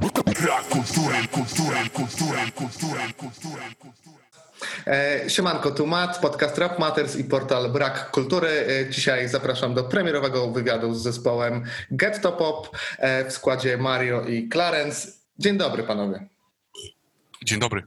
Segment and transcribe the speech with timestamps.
[0.00, 4.26] Brak kultury, kultury, kultury, kultury, kultury, kultury.
[5.28, 8.48] Siemanko, tu Matt, podcast Rap Matters i portal Brak Kultury.
[8.48, 14.48] E, Dzisiaj zapraszam do premierowego wywiadu z zespołem Getto Pop e, w składzie Mario i
[14.48, 15.08] Clarence.
[15.38, 16.28] Dzień dobry panowie.
[17.44, 17.82] Dzień dobry.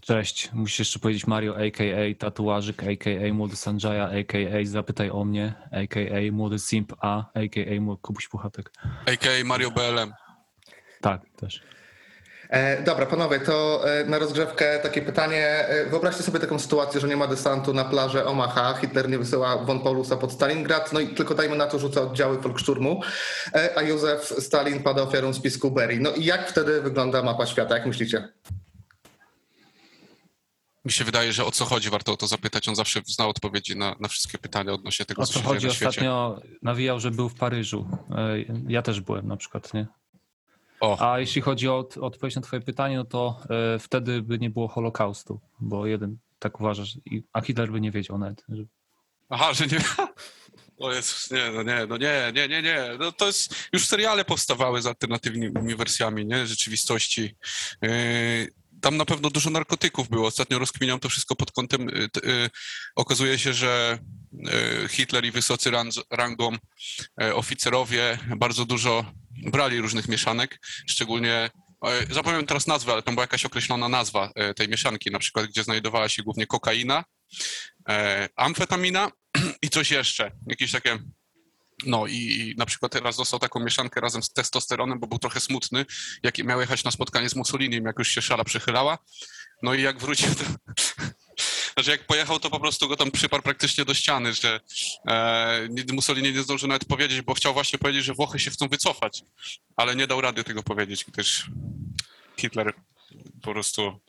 [0.00, 2.14] Cześć, musisz jeszcze powiedzieć Mario, a.k.a.
[2.18, 3.32] Tatuażyk, a.k.a.
[3.32, 4.64] Młody Sanjaya, a.k.a.
[4.64, 6.32] Zapytaj o mnie, a.k.a.
[6.32, 7.80] Młody Simp A, a.k.a.
[7.80, 8.72] Młody Kubuś Puchatek.
[9.06, 9.44] A.k.a.
[9.44, 10.12] Mario BLM.
[11.00, 11.62] Tak, też.
[12.50, 15.46] E, dobra, panowie, to e, na rozgrzewkę takie pytanie.
[15.68, 19.56] E, Wyobraźcie sobie taką sytuację, że nie ma desantu na plażę Omaha, Hitler nie wysyła
[19.56, 23.00] von Paulusa pod Stalingrad, no i tylko dajmy na to rzuca oddziały Volkszturmu,
[23.54, 26.00] e, a Józef Stalin pada ofiarą spisku Berii.
[26.00, 28.28] No i jak wtedy wygląda mapa świata, jak myślicie?
[30.84, 32.68] Mi się wydaje, że o co chodzi, warto o to zapytać.
[32.68, 35.54] On zawsze zna odpowiedzi na, na wszystkie pytania odnośnie tego, O co co się dzieje
[35.54, 35.66] chodzi?
[35.66, 35.88] na świecie.
[35.88, 37.88] Ostatnio nawijał, że był w Paryżu.
[38.10, 38.36] E,
[38.68, 39.86] Ja też byłem na przykład, nie?
[40.80, 43.40] O, A jeśli chodzi o od- odpowiedź na twoje pytanie, no to
[43.74, 47.90] e, wtedy by nie było Holokaustu, bo jeden tak uważasz, i- a Hitler by nie
[47.90, 48.44] wiedział nawet.
[48.48, 48.62] Że...
[49.28, 49.78] aha, że nie...
[50.78, 52.84] O Jezus, nie, no nie, no nie, nie, nie, nie.
[52.98, 57.36] No to jest, już seriale powstawały z alternatywnymi wersjami, nie, rzeczywistości.
[57.82, 58.48] Yy,
[58.80, 60.26] tam na pewno dużo narkotyków było.
[60.26, 62.50] Ostatnio rozkminiam to wszystko pod kątem, yy, t- yy,
[62.96, 63.98] okazuje się, że
[64.88, 66.52] Hitler i wysocy rang- rangą
[67.20, 69.12] yy, oficerowie bardzo dużo
[69.52, 71.50] brali różnych mieszanek, szczególnie
[71.82, 75.64] yy, Zapomniałem teraz nazwę, ale tam była jakaś określona nazwa tej mieszanki, na przykład gdzie
[75.64, 77.04] znajdowała się głównie kokaina,
[77.88, 79.10] e, amfetamina
[79.62, 80.98] i coś jeszcze, jakieś takie.
[81.86, 85.86] No i, na przykład teraz dostał taką mieszankę razem z testosteronem, bo był trochę smutny,
[86.22, 88.98] jak miał jechać na spotkanie z Mussolinim, jak już się szala przychylała.
[89.62, 90.44] No i jak wrócił, to...
[91.76, 94.60] Znaczy jak pojechał, to po prostu go tam przyparł praktycznie do ściany, że
[95.08, 99.22] e, Mussolini nie zdążył nawet powiedzieć, bo chciał właśnie powiedzieć, że Włochy się chcą wycofać,
[99.76, 101.46] ale nie dał rady tego powiedzieć, gdyż
[102.40, 102.74] Hitler
[103.42, 104.00] po prostu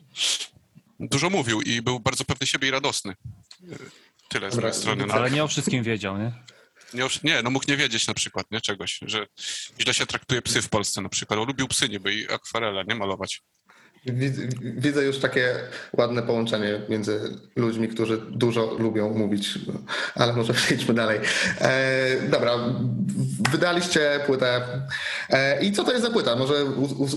[1.00, 3.14] dużo mówił i był bardzo pewny siebie i radosny.
[4.28, 5.06] Tyle z mojej strony.
[5.06, 6.32] na- Ale nie o wszystkim wiedział, nie?
[6.94, 9.26] Nie, nie, no mógł nie wiedzieć na przykład, nie, czegoś, że
[9.80, 11.40] źle się traktuje psy w Polsce na przykład.
[11.40, 13.42] On lubił psy niby i akwarele, nie malować.
[14.06, 15.54] Widzę, widzę już takie
[15.92, 17.20] ładne połączenie między
[17.56, 19.58] ludźmi, którzy dużo lubią mówić,
[20.14, 21.20] ale może przejdźmy dalej.
[21.60, 22.52] E, dobra,
[23.50, 24.62] wydaliście płytę.
[25.30, 26.36] E, I co to jest za płyta?
[26.36, 26.64] Może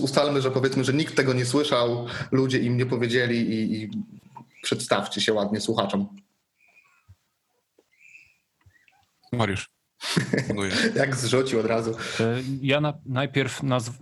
[0.02, 3.90] ustalmy, że powiedzmy, że nikt tego nie słyszał, ludzie im nie powiedzieli i, i
[4.62, 6.08] przedstawcie się ładnie słuchaczom.
[9.32, 9.70] Mariusz.
[10.94, 11.90] Jak zrzucił od razu.
[12.20, 13.92] E, Ja na, najpierw nazw...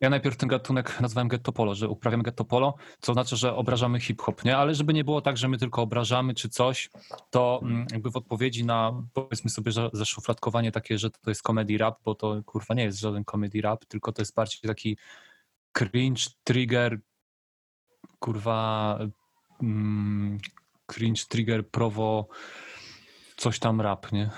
[0.00, 4.00] Ja najpierw ten gatunek nazwałem ghetto polo, że uprawiamy ghetto polo, co znaczy, że obrażamy
[4.00, 4.56] hip-hop, nie?
[4.56, 6.90] Ale żeby nie było tak, że my tylko obrażamy czy coś,
[7.30, 11.78] to mm, jakby w odpowiedzi na, powiedzmy sobie, że zaszufladkowanie takie, że to jest comedy
[11.78, 14.96] rap, bo to kurwa nie jest żaden comedy rap, tylko to jest bardziej taki
[15.72, 17.00] cringe, trigger,
[18.18, 18.98] kurwa
[19.62, 20.38] mm,
[20.86, 22.28] cringe, trigger, prowo,
[23.36, 24.30] coś tam rap, nie?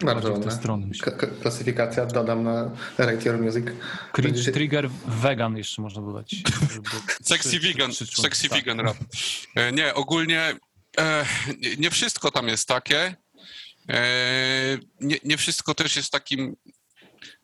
[0.00, 0.62] Bardzo Bardziej w tę ładne.
[0.62, 1.12] stronę myślę.
[1.12, 3.64] K- k- klasyfikacja dodam na Rate Your Music.
[4.12, 6.36] Cringe trigger vegan jeszcze można dodać.
[7.22, 8.58] Sexy trzy- vegan, sexy Tak.
[8.58, 8.96] vegan rap.
[9.54, 10.56] E, Nie, ogólnie
[10.98, 11.26] e,
[11.58, 13.14] nie- nie wszystko tam jest takie.
[13.88, 14.04] E,
[15.00, 16.56] nie, nie wszystko też jest takim,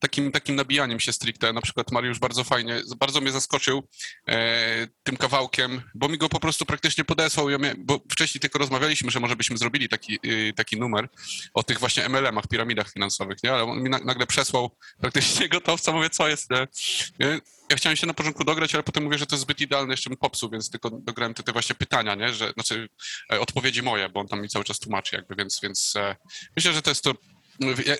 [0.01, 1.53] takim, takim nabijaniem się stricte.
[1.53, 3.89] Na przykład Mariusz bardzo fajnie, bardzo mnie zaskoczył
[4.29, 8.59] e, tym kawałkiem, bo mi go po prostu praktycznie podesłał, ja mia- bo wcześniej tylko
[8.59, 11.09] rozmawialiśmy, że może byśmy zrobili taki, y, taki numer
[11.55, 13.53] o tych właśnie MLM-ach, piramidach finansowych, nie?
[13.53, 17.41] Ale on mi na, nagle przesłał praktycznie gotowca, mówię, co jest, nie?
[17.71, 20.11] Ja chciałem się na początku dograć, ale potem mówię, że to jest zbyt idealne, jeszcze
[20.11, 22.33] bym popsuł, więc tylko dograłem te, te właśnie pytania, nie?
[22.33, 22.89] Że, znaczy
[23.33, 26.17] e, odpowiedzi moje, bo on tam mi cały czas tłumaczy jakby, więc, więc e,
[26.57, 27.15] myślę, że to jest to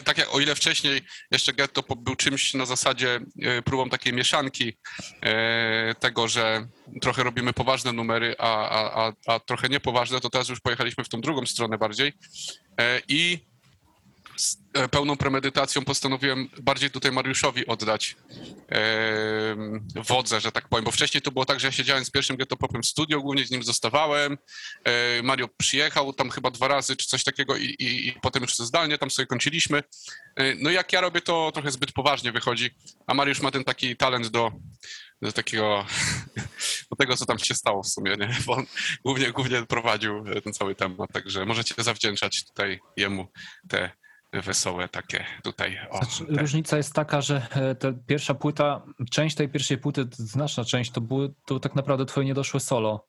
[0.05, 4.79] tak jak o ile wcześniej jeszcze Getto był czymś na zasadzie e, próbą takiej mieszanki
[5.23, 6.67] e, tego, że
[7.03, 11.09] trochę robimy poważne numery, a, a, a, a trochę niepoważne, to teraz już pojechaliśmy w
[11.09, 12.13] tą drugą stronę bardziej.
[12.81, 13.50] E, i
[14.75, 18.17] e, pełną premedytacją postanowiłem bardziej tutaj Mariuszowi oddać
[18.69, 22.37] em, wodzę, że tak powiem, bo wcześniej to było tak, że ja siedziałem z pierwszym
[22.37, 24.39] Ghetto Popem w studio, głównie z nim zostawałem,
[24.85, 28.57] e, Mario przyjechał tam chyba dwa razy czy coś takiego i, i, i potem już
[28.57, 29.83] zdalnie tam sobie kończyliśmy.
[30.37, 32.71] E, No jak ja robię, to trochę zbyt poważnie wychodzi,
[33.07, 34.53] a Mariusz ma ten taki talent do,
[35.23, 35.87] do takiego,
[36.91, 38.37] do tego, co tam się stało w sumie, nie?
[38.47, 38.67] Bo on
[39.05, 43.27] głównie, głównie prowadził e, ten cały temat, także możecie zawdzięczać tutaj jemu
[43.69, 43.91] te
[44.33, 45.79] wesołe takie tutaj.
[45.91, 46.41] O, Znaczy, te.
[46.41, 51.01] różnica jest taka, że e, ta pierwsza płyta, część tej pierwszej płyty, znaczna część, to
[51.01, 53.07] były to tak naprawdę twoje niedoszłe solo.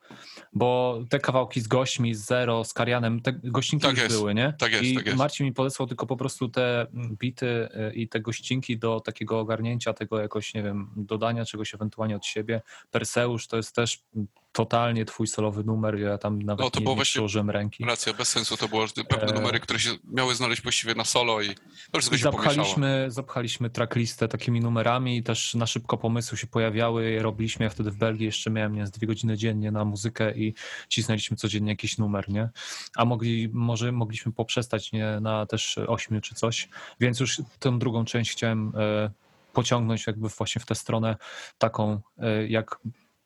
[0.53, 4.33] Bo te kawałki z gośćmi, z Zero, z Karianem, te gościnki Tak już jest, były,
[4.33, 4.53] nie?
[4.59, 5.17] tak jest, I tak jest.
[5.17, 9.39] Marcin mi podesłał tylko po prostu te mm, bity e, i te gościnki do takiego
[9.39, 12.61] ogarnięcia tego jakoś, nie wiem, dodania czegoś ewentualnie od siebie.
[12.91, 16.83] Perseusz to jest też mm, totalnie twój solowy numer, ja tam nawet No, to nie,
[16.83, 17.85] było nie przyłożyłem ręki.
[17.85, 21.41] Racja, bez sensu to było, pewne E, numery, które się miały znaleźć właściwie na solo
[21.41, 21.55] i
[21.91, 22.53] to wszystko się pomieszało.
[22.53, 27.21] zapchaliśmy, zapchaliśmy tracklistę takimi numerami i też na szybko pomysły się pojawiały.
[27.21, 30.53] Robiliśmy, ja wtedy w Belgii jeszcze miałem nie, z dwie godziny dziennie na muzykę i
[30.89, 32.49] cisnęliśmy codziennie jakiś numer, nie?
[32.95, 36.69] A mogli, może mogliśmy poprzestać nie, na też ośmiu czy coś,
[36.99, 39.11] więc już tę drugą część chciałem e,
[39.53, 41.15] pociągnąć jakby właśnie w tę stronę
[41.57, 42.79] taką, e, jak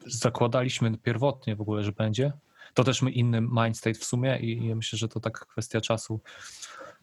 [0.05, 2.31] zakładaliśmy pierwotnie w ogóle, że będzie.
[2.73, 6.19] To też my inny mindstate w sumie i, myślę, że to tak kwestia czasu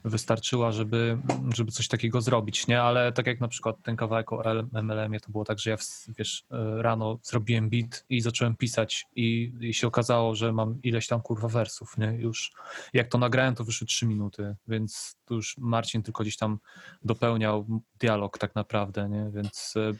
[0.04, 1.18] wystarczyła, żeby,
[1.54, 2.82] żeby coś takiego zrobić, nie?
[2.82, 4.42] Ale tak jak na przykład ten kawałek o
[4.82, 5.76] MLM-ie, to było tak, że ja
[6.18, 11.06] wiesz, e, rano zrobiłem beat i zacząłem pisać i, i się okazało, że mam ileś
[11.06, 12.06] tam kurwa wersów, nie?
[12.06, 12.52] Już
[12.92, 16.58] jak to nagrałem, to wyszły trzy minuty, więc tu już Marcin tylko gdzieś tam
[17.04, 17.66] dopełniał
[18.00, 19.30] dialog tak naprawdę, nie?
[19.34, 19.92] Więc e,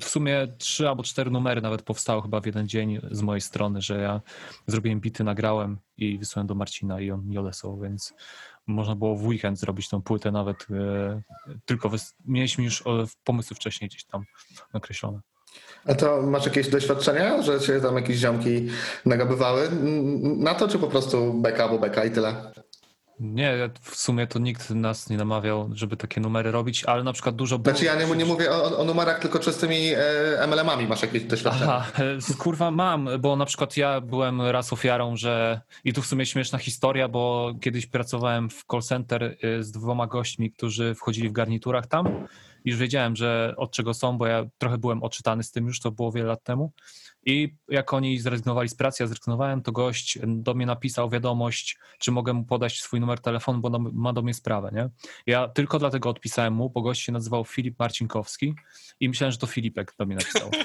[0.00, 3.80] w sumie trzy albo cztery numery nawet powstały chyba w jeden dzień z mojej strony,
[3.80, 4.20] że ja
[4.66, 8.14] zrobiłem bity, nagrałem i wysłałem do Marcina i on mi odesłał, więc
[8.66, 11.22] można było w weekend zrobić tą płytę nawet, e,
[11.64, 11.90] tylko
[12.24, 12.84] mieliśmy już e,
[13.24, 14.24] pomysły wcześniej gdzieś tam
[14.74, 15.20] nakreślone.
[15.84, 18.68] A to masz jakieś doświadczenia, że cię tam jakieś ziomki
[19.04, 19.68] nagabywały
[20.20, 22.52] na to, czy po prostu beka albo beka i tyle?
[23.20, 27.36] Nie, w sumie to nikt nas nie namawiał, żeby takie numery robić, ale na przykład
[27.36, 27.76] dużo było...
[27.76, 31.72] Znaczy ja nie, nie mówię o, o numerach, tylko czystymi e, MLM-ami masz jakieś doświadczenia.
[31.72, 36.06] Aha, e, kurwa mam, bo na przykład ja byłem raz ofiarą, że i tu w
[36.06, 41.28] sumie śmieszna historia, bo kiedyś pracowałem w call center e, z dwoma gośćmi, którzy wchodzili
[41.28, 42.26] w garniturach tam
[42.64, 45.80] i już wiedziałem, że od czego są, bo ja trochę byłem odczytany z tym już,
[45.80, 46.72] to było wiele lat temu
[47.26, 52.12] i jak oni zrezygnowali z pracy, ja zrezygnowałem, to gość do mnie napisał wiadomość, czy
[52.12, 54.90] mogę mu podać swój numer telefonu, bo ma do mnie sprawę, nie?
[55.26, 58.54] Ja tylko dlatego odpisałem mu, bo gość się nazywał Filip Marcinkowski
[59.00, 60.50] i myślałem, że to Filipek do mnie napisał.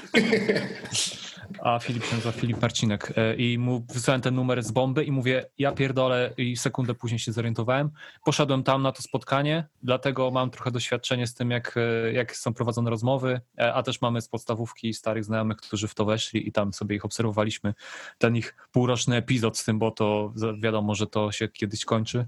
[1.62, 5.12] A Filip się nazywa Filip Marcinek E, i mu wysłałem ten numer z bomby i
[5.12, 7.90] mówię, ja pierdolę i sekundę później się zorientowałem.
[8.24, 12.54] Poszedłem tam na to spotkanie, dlatego mam trochę doświadczenie z tym, jak, e, jak są
[12.54, 16.72] prowadzone rozmowy, e, a też mamy z podstawówki starych znajomych, którzy w to weszli tam
[16.72, 17.74] sobie ich obserwowaliśmy.
[18.18, 22.26] Ten ich półroczny epizod z tym, bo to wiadomo, że to się kiedyś kończy.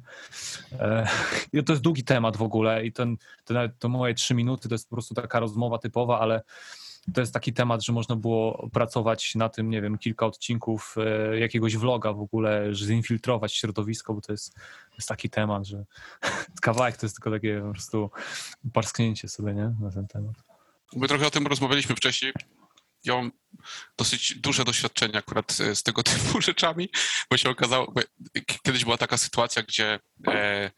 [0.72, 1.08] E,
[1.52, 3.16] I to jest długi temat w ogóle i ten,
[3.50, 6.42] nawet to moje trzy minuty to jest po prostu taka rozmowa typowa, ale
[7.14, 11.38] to jest taki temat, że można było pracować na tym, nie wiem, kilka odcinków e,
[11.38, 14.56] jakiegoś vloga w ogóle, że zinfiltrować środowisko, bo to jest,
[14.96, 15.84] jest taki temat, że
[16.62, 18.10] kawałek to jest tylko takie po prostu
[18.72, 20.34] parsknięcie sobie, nie, na ten temat.
[20.96, 22.32] My trochę o tym rozmawialiśmy wcześniej.
[23.04, 23.32] Ja mam
[23.98, 26.88] dosyć duże doświadczenie akurat e, z tego typu rzeczami,
[27.30, 28.00] bo się okazało, bo
[28.64, 30.70] kiedyś była taka sytuacja, gdzie e,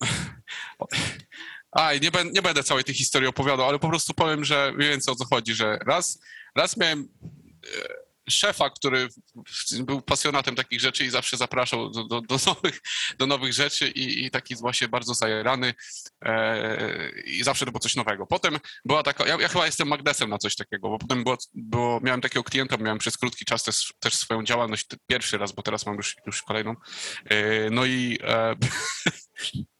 [1.74, 4.90] Aj, nie, ben, nie będę całej tej historii opowiadał, ale po prostu powiem, że mniej
[4.90, 6.18] więcej o co chodzi, że raz,
[6.56, 7.08] raz miałem
[7.64, 9.08] e, szefa, który
[9.80, 12.80] był pasjonatem takich rzeczy i zawsze zapraszał do, do, do, nowych,
[13.18, 15.74] do nowych rzeczy i, i taki właśnie bardzo zajarany
[16.22, 18.26] e, i zawsze to było coś nowego.
[18.26, 22.00] Potem była taka, ja, ja chyba jestem magnesem na coś takiego, bo potem było, było,
[22.00, 25.86] miałem takiego klienta, miałem przez krótki czas też, też swoją działalność, pierwszy raz, bo teraz
[25.86, 26.74] mam już, już kolejną.
[27.24, 28.54] E, no i e,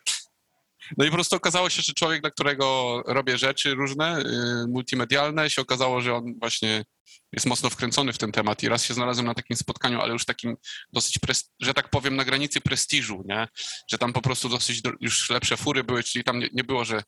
[0.98, 4.24] no i po prostu okazało się, że człowiek, dla którego robię rzeczy różne, y,
[4.68, 6.84] multimedialne, się okazało, że on właśnie
[7.32, 10.24] jest mocno wkręcony w ten temat i raz się znalazłem na takim spotkaniu, ale już
[10.24, 10.56] takim
[10.92, 11.18] dosyć,
[11.60, 13.48] że tak powiem, na granicy prestiżu, nie?
[13.90, 16.84] Że tam po prostu dosyć do, już lepsze fury były, czyli tam nie, nie było,
[16.84, 17.02] że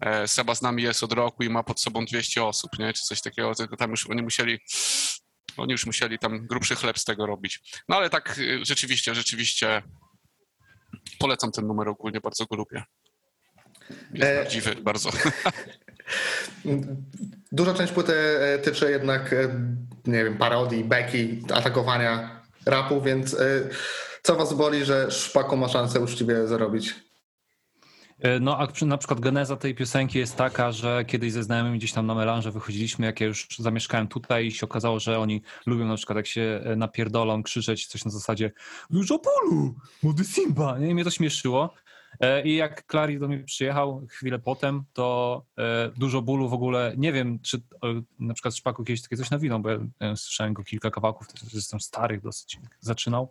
[0.00, 2.92] e, Seba z nami jest od roku i ma pod sobą 200 osób, nie?
[2.92, 4.58] Czy coś takiego, tylko tam już oni musieli
[5.56, 7.60] oni już musieli tam grubszy chleb z tego robić.
[7.88, 9.82] No ale tak y, rzeczywiście, rzeczywiście
[11.18, 12.84] polecam ten numer ogólnie, bardzo go lubię.
[14.12, 15.10] Jest E, prawdziwy, bardzo.
[17.52, 19.48] Duża część płyty e, tyczy jednak, e,
[20.06, 23.68] nie wiem, parodii, beki, atakowania rapu, więc e,
[24.22, 26.94] co was boli, że Szpaku ma szansę uczciwie zarobić?
[28.20, 31.92] E, No a na przykład geneza tej piosenki jest taka, że kiedyś ze znajomymi gdzieś
[31.92, 35.84] tam na melanże wychodziliśmy, jak ja już zamieszkałem tutaj i się okazało, że oni lubią
[35.86, 38.50] na przykład jak się e, napierdolą, krzyczeć coś na zasadzie
[38.90, 40.88] Dużo polu, młody Simba, nie?
[40.88, 41.74] I mnie to śmieszyło.
[42.20, 46.94] E, I jak Clary do mnie przyjechał chwilę potem, to e, dużo bólu w ogóle,
[46.96, 47.60] nie wiem, czy e,
[48.18, 49.68] na przykład Szpaku kiedyś takie coś nawinął, bo
[50.00, 53.30] ja słyszałem go kilka kawałków, też zresztą starych dosyć, zaczynał.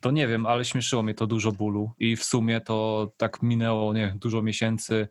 [0.00, 3.92] To nie wiem, ale śmieszyło mnie to dużo bólu i w sumie to tak minęło,
[3.92, 5.08] nie dużo miesięcy,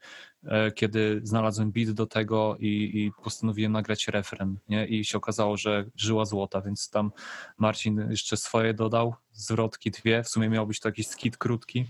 [0.76, 4.88] kiedy znalazłem beat do tego i, i postanowiłem nagrać refren, nie?
[4.88, 7.12] I się okazało, że żyła złota, więc tam
[7.58, 11.86] Marcin jeszcze swoje dodał, zwrotki dwie, w sumie miał być to jakiś skit krótki.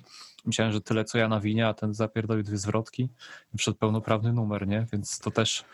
[0.45, 3.09] Myślałem, że tyle co ja na winie, a ten zapierdolił dwie zwrotki
[3.53, 4.85] i pełnoprawny numer, nie?
[4.93, 5.65] Więc to też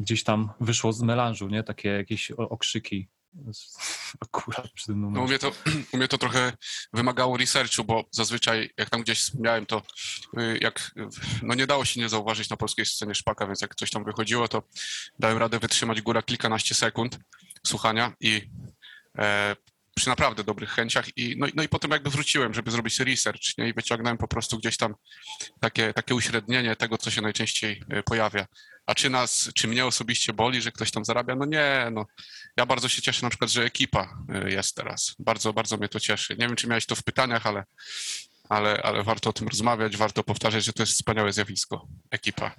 [0.00, 1.62] gdzieś tam wyszło z melanżu, nie?
[1.62, 3.08] Takie jakieś okrzyki
[4.20, 5.28] akurat przy tym No u numerze.
[5.28, 5.52] mnie, to,
[5.92, 6.52] u mnie to trochę
[6.92, 9.82] wymagało researchu, bo zazwyczaj jak tam gdzieś wspomniałem, to
[10.38, 10.90] y, jak
[11.42, 14.48] no nie dało się nie zauważyć na polskiej scenie szpaka, więc jak coś tam wychodziło,
[14.48, 14.62] to
[15.18, 17.18] dałem radę wytrzymać góra kilkanaście sekund
[17.66, 18.50] słuchania i
[19.18, 19.56] e,
[19.96, 23.68] przy naprawdę dobrych chęciach i no, no i potem jakby wróciłem, żeby zrobić research nie?
[23.68, 24.94] i wyciągnąłem po prostu gdzieś tam
[25.60, 28.46] takie, takie uśrednienie tego, co się najczęściej e, pojawia.
[28.86, 31.36] A czy nas, czy mnie osobiście boli, że ktoś tam zarabia?
[31.36, 32.06] No nie, no
[32.56, 35.14] ja bardzo się cieszę na przykład, że ekipa y, jest teraz.
[35.18, 36.36] Bardzo, bardzo mnie to cieszy.
[36.38, 37.64] Nie wiem, czy miałeś to w pytaniach, ale,
[38.48, 41.88] ale, ale warto o tym rozmawiać, warto powtarzać, że to jest wspaniałe zjawisko.
[42.10, 42.54] Ekipa.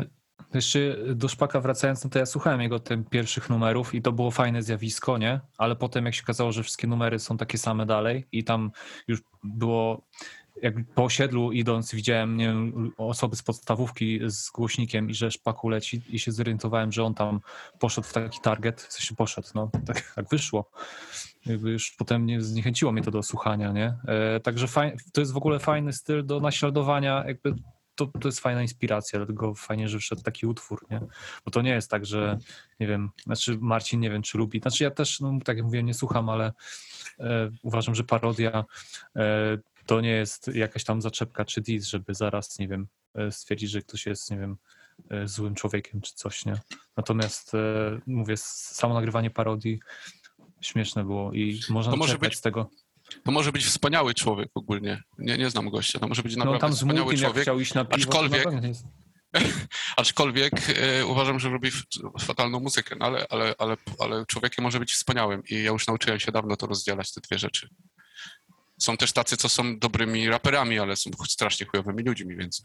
[0.54, 0.80] Jeszcze
[1.16, 4.64] do Szpaka wracając, no to ja słuchałem jego tym pierwszych numerów i to było fajne
[4.64, 5.40] zjawisko, nie?
[5.58, 8.72] Ale potem jak się okazało, że wszystkie numery są takie same dalej i tam
[9.08, 10.02] już było,
[10.62, 15.70] jakby po osiedlu idąc widziałem, nie wiem, osoby z podstawówki z głośnikiem i że Szpaku
[15.70, 17.40] leci i się zorientowałem, że on tam
[17.80, 20.72] poszedł w taki target, w sensie poszedł, no tak, tak wyszło.
[21.46, 23.98] Jakby już potem nie zniechęciło mnie to do słuchania, nie?
[24.08, 27.56] E, także faj, to jest w ogóle fajny styl do naśladowania, jakby
[27.98, 31.02] to, to jest fajna inspiracja, dlatego fajnie, że wszedł taki utwór, nie?
[31.46, 32.38] Bo to nie jest tak, że
[32.80, 35.86] nie wiem, znaczy Marcin nie wiem, czy lubi, znaczy ja też, no, tak jak mówiłem,
[35.86, 36.54] nie słucham, ale
[37.20, 38.66] e, uważam, że parodia
[39.16, 43.70] e, to nie jest jakaś tam zaczepka czy diss, żeby zaraz, nie wiem, e, stwierdzić,
[43.70, 44.58] że ktoś jest, nie wiem,
[45.10, 46.54] e, złym człowiekiem czy coś, nie?
[46.98, 49.80] Natomiast e, mówię, samo nagrywanie parodii
[50.62, 52.70] śmieszne było i można To może być z tego.
[53.24, 55.04] To może być wspaniały człowiek ogólnie.
[55.18, 56.00] Nie, nie znam gościa.
[56.00, 57.44] To może być No naprawdę tam z wspaniały Multim, jak człowiek.
[57.44, 58.74] chciał iść na piwo, aczkolwiek-.
[59.98, 61.72] Aczkolwiek e, uważam, że robi
[62.20, 66.20] fatalną muzykę, no ale, ale, ale, ale człowiekiem może być wspaniałym i ja już nauczyłem
[66.20, 67.70] się dawno to rozdzielać, te dwie rzeczy.
[68.80, 72.64] Są też tacy, co są dobrymi raperami, ale są strasznie chujowymi ludźmi, więc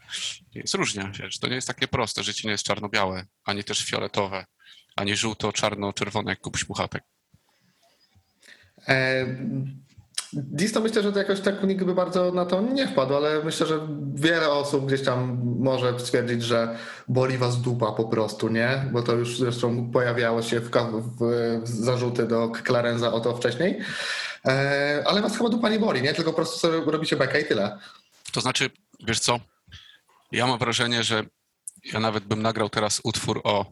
[0.55, 4.45] jest różnie, wiesz, to nie jest takie proste, życie nie jest czarno-białe, ani też fioletowe,
[4.95, 7.03] ani żółto-czarno-czerwone jak Kubuś Puchatek.
[8.87, 9.25] E,
[10.33, 13.43] Dis to myślę, że to jakoś tak nikt by bardzo na to nie wpadł, ale
[13.43, 13.79] myślę, że
[14.15, 18.85] wiele osób gdzieś tam może stwierdzić, że boli was dupa po prostu, nie?
[18.91, 21.19] Bo to już zresztą pojawiało się w, w,
[21.63, 23.79] w zarzuty do Clarenza o to wcześniej.
[24.45, 26.13] E, ale was chyba dupa nie boli, nie?
[26.13, 27.77] Tylko po prostu sobie robicie bekę i tyle.
[28.31, 28.69] To znaczy,
[29.07, 29.39] wiesz co,
[30.31, 31.23] ja mam wrażenie, że
[31.93, 33.65] ja nawet bym nagrał teraz utwór o,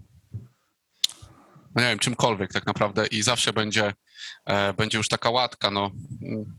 [1.76, 3.94] no nie wiem, czymkolwiek tak naprawdę i zawsze będzie,
[4.46, 5.92] e, będzie już taka łatka, no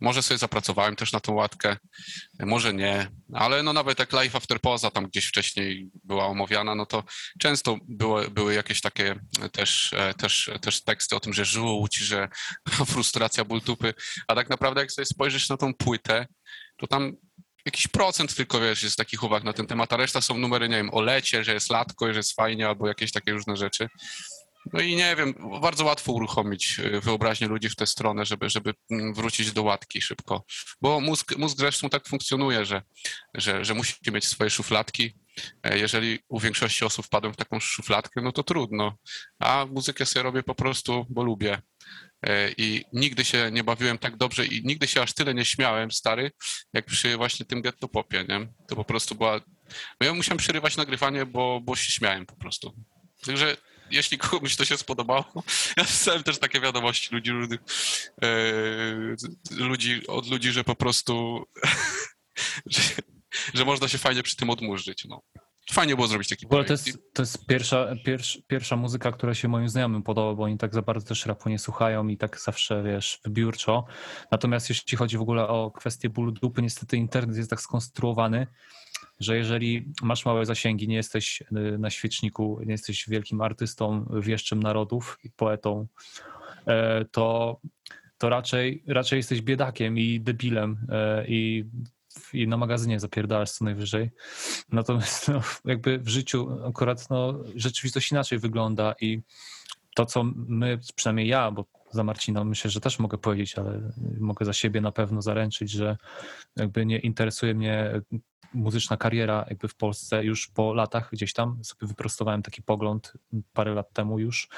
[0.00, 1.76] może sobie zapracowałem też na tą łatkę,
[2.40, 6.87] może nie, ale no nawet jak Life After Poza tam gdzieś wcześniej była omawiana, no
[6.87, 7.04] to
[7.40, 9.14] często były, były jakieś takie
[9.52, 12.28] też, e, też, też teksty o tym, że żółć, że
[12.92, 13.95] frustracja, ból dupy,
[14.28, 16.26] a tak naprawdę jak sobie spojrzysz na tą płytę,
[16.76, 17.12] to tam
[17.66, 20.76] jakiś procent tylko, wiesz, jest takich uwag na ten temat, a reszta są numery, nie
[20.76, 23.88] wiem, o lecie, że jest latko, że jest fajnie, albo jakieś takie różne rzeczy.
[24.73, 28.75] No i nie wiem, bardzo łatwo uruchomić y, wyobraźnię ludzi w tę stronę, żeby, żeby
[28.90, 30.45] mm, wrócić do łatki szybko.
[30.81, 32.83] Bo mózg, mózg zresztą tak funkcjonuje, że,
[33.35, 35.14] że, że musi mieć swoje szufladki.
[35.62, 38.99] E, Jeżeli u większości osób wpadłem w taką szufladkę, no to trudno.
[39.38, 41.62] A muzykę sobie robię po prostu, bo lubię.
[42.26, 45.90] E, I nigdy się nie bawiłem tak dobrze i nigdy się aż tyle nie śmiałem,
[45.90, 46.31] stary,
[46.73, 48.49] jak przy właśnie tym getto popie, nie?
[48.69, 49.40] To po prostu była...
[50.00, 52.75] No ja musiałem przerywać nagrywanie, bo, bo się śmiałem po prostu.
[53.26, 53.57] Także
[53.93, 55.25] jeśli komuś to się spodobało,
[55.77, 57.61] ja dostałem też takie wiadomości ludzi różnych,
[58.23, 58.29] e,
[59.51, 61.45] ludzi, od ludzi, że po prostu,
[62.67, 62.83] że,
[63.55, 65.23] że można się fajnie przy tym odmurzyć, no.
[65.71, 66.87] Fajnie było zrobić taki ogóle to projekt.
[66.87, 70.75] jest, to jest pierwsza, pierwsza, pierwsza muzyka, która się moim znajomym podoba, bo oni tak
[70.75, 73.85] za bardzo też rapu nie słuchają i tak zawsze, wiesz, wybiórczo.
[74.31, 78.47] Natomiast jeśli chodzi w ogóle o kwestię bólu dupy, niestety internet jest tak skonstruowany,
[79.23, 84.62] że jeżeli masz małe zasięgi, nie jesteś y, na świeczniku, nie jesteś wielkim artystą, wieszczem
[84.62, 85.87] narodów i poetą,
[86.67, 87.61] e, to,
[88.19, 91.64] to raczej, raczej jesteś biedakiem i debilem e, i,
[92.33, 94.11] i na magazynie zapierdalasz co najwyżej.
[94.73, 99.21] Natomiast no, jakby w życiu akurat no, rzeczywistość inaczej wygląda i
[99.95, 104.47] to, co my, przynajmniej ja, bo za Marcina myślę, że też mogę powiedzieć, ale mogę
[104.47, 105.97] za siebie na pewno zaręczyć, że
[106.57, 108.00] jakby nie interesuje mnie
[108.55, 113.13] muzyczna kariera jakby w Polsce już po latach gdzieś tam sobie wyprostowałem taki pogląd
[113.53, 114.49] parę lat temu już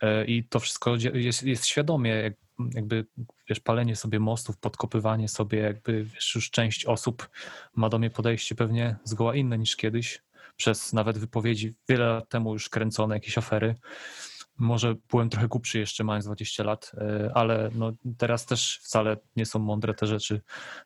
[0.00, 2.34] e, i to wszystko jest, jest świadomie, jak,
[2.74, 3.06] jakby
[3.48, 7.28] wiesz, palenie sobie mostów, podkopywanie sobie, jakby wiesz, już część osób
[7.76, 10.22] ma do mnie podejście pewnie zgoła inne niż kiedyś,
[10.56, 13.74] przez nawet wypowiedzi wiele lat temu już kręcone jakieś afery.
[14.58, 19.46] Może byłem trochę głupszy jeszcze mając 20 lat, e, ale no teraz też wcale nie
[19.46, 20.40] są mądre te rzeczy,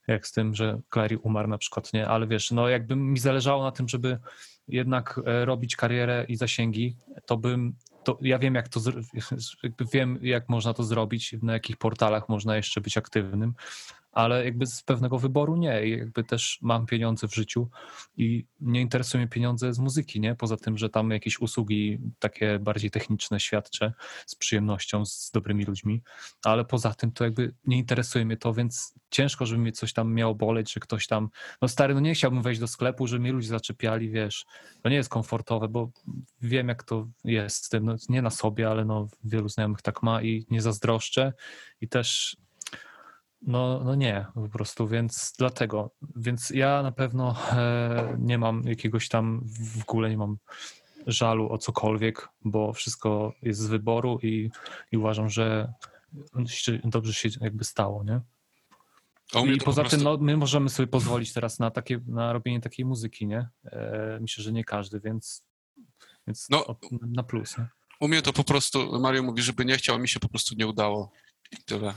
[0.07, 2.09] jak z tym, że Clary umarł na przykład, nie?
[2.09, 4.19] Ale wiesz, no jakby mi zależało na tym, żeby
[4.69, 7.75] jednak e, robić karierę i zasięgi, to bym,
[8.05, 8.81] to ja wiem jak to,
[9.93, 13.55] wiem jak można to zrobić, na jakich portalach można jeszcze być aktywnym,
[14.13, 15.89] ale jakby z pewnego wyboru nie.
[15.89, 17.69] Jakby też mam pieniądze w życiu
[18.17, 20.35] i nie interesują mnie pieniądze z muzyki, nie?
[20.35, 23.93] Poza tym, że tam jakieś usługi takie bardziej techniczne świadczę
[24.27, 26.03] z przyjemnością, z dobrymi ludźmi,
[26.45, 30.15] ale poza tym to jakby nie interesuje mnie to, więc ciężko, żeby mnie coś tam
[30.15, 31.29] miało boleć, że ktoś tam,
[31.63, 34.47] no stary, no nie chciałbym wejść do sklepu, żeby mnie ludzie zaczepiali, wiesz,
[34.83, 35.91] to nie jest komfortowe, bo
[36.41, 40.47] wiem jak to jest no, nie na sobie, ale no wielu znajomych tak ma i
[40.51, 41.33] nie zazdroszczę
[41.81, 42.37] i też
[43.43, 45.91] no, no nie, po prostu, więc dlatego.
[46.17, 49.43] Więc ja na pewno e, nie mam jakiegoś tam,
[49.77, 50.37] w ogóle nie mam
[51.07, 54.51] żalu o cokolwiek, bo wszystko jest z wyboru i,
[54.93, 55.73] i uważam, że
[56.85, 58.21] dobrze się jakby stało, nie?
[59.47, 62.33] I to po poza prostu- tym no, my możemy sobie pozwolić teraz na takie, na
[62.33, 63.49] robienie takiej muzyki, nie?
[63.65, 65.45] E, myślę, że nie każdy, więc,
[66.27, 66.65] więc No.
[67.01, 67.67] na plus, nie?
[68.01, 70.55] U mnie to po prostu, Mario mówi, żeby nie chciał, a mi się po prostu
[70.55, 71.11] nie udało.
[71.53, 71.95] I Tyle.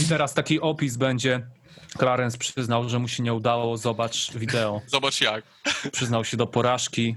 [0.00, 1.46] I teraz taki opis będzie.
[1.98, 4.80] Clarence przyznał, że mu się nie udało, zobacz wideo.
[4.86, 5.44] Zobacz jak.
[5.92, 7.16] Przyznał się do porażki.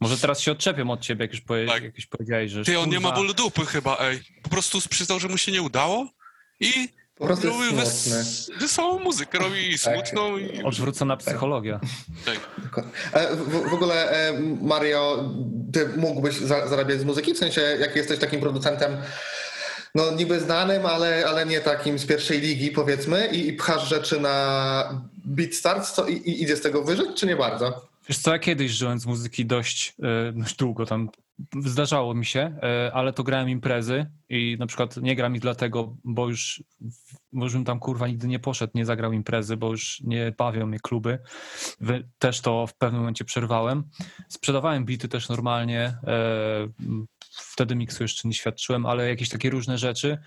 [0.00, 1.82] Może teraz się odczepią od ciebie, jak już, powie, Tak.
[1.82, 4.20] jak już powiedziałeś, że Ty, on nie ma kurwa, bólu dupy chyba, ej.
[4.42, 6.08] Po prostu przyznał, że mu się nie udało
[6.60, 8.20] i Po prostu jest robi smutny.
[8.22, 9.94] wes- wesołą muzykę, robi Tak.
[9.94, 10.62] smutną i...
[10.62, 11.80] Odwrócona psychologia.
[12.24, 12.40] Tak.
[13.12, 15.24] E, W, w ogóle, e, Mario,
[15.72, 17.34] ty mógłbyś za, zarabiać z muzyki?
[17.34, 18.96] W sensie, jak jesteś takim producentem,
[19.94, 24.20] no niby znanym, ale, ale nie takim z pierwszej ligi, powiedzmy, i, i pchasz rzeczy
[24.20, 27.86] na BeatStars, to i, i idzie z tego wyżyć, czy nie bardzo?
[28.08, 29.94] Wiesz co, ja kiedyś żyłem z muzyki dość,
[30.28, 31.10] e, dość długo tam.
[31.64, 35.96] Zdarzało mi się, e, ale to grałem imprezy i na przykład nie gram ich dlatego,
[36.04, 36.62] bo już,
[37.32, 40.66] bo już bym tam kurwa nigdy nie poszedł, nie zagrał imprezy, bo już nie bawią
[40.66, 41.18] mnie kluby.
[42.18, 43.84] Też to w pewnym momencie przerwałem.
[44.28, 45.80] Sprzedawałem bity też normalnie.
[45.80, 46.68] e,
[47.30, 50.18] Wtedy miksu jeszcze nie świadczyłem, ale jakieś takie różne rzeczy.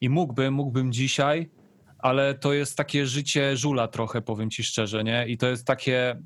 [0.00, 1.50] I mógłbym, mógłbym dzisiaj,
[1.98, 5.26] ale to jest takie życie żula trochę, powiem ci szczerze, nie?
[5.28, 6.22] I to jest takie,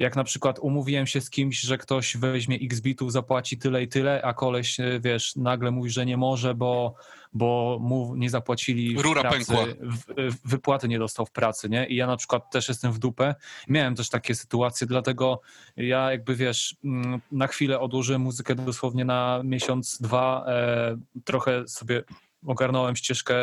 [0.00, 3.88] jak na przykład umówiłem się z kimś, że ktoś weźmie x bitów, zapłaci tyle i
[3.88, 6.94] tyle, a koleś, e, wiesz, nagle mówi, że nie może, bo,
[7.32, 9.64] bo mu nie zapłacili Rura pracy, pękła.
[9.80, 11.86] w- w- wypłaty nie dostał w pracy, nie?
[11.86, 13.34] I ja na przykład też jestem w dupę.
[13.68, 15.40] Miałem też takie sytuacje, dlatego
[15.76, 22.02] ja jakby, wiesz, mm, na chwilę odłożyłem muzykę dosłownie na miesiąc, dwa, e, trochę sobie
[22.46, 23.34] ogarnąłem ścieżkę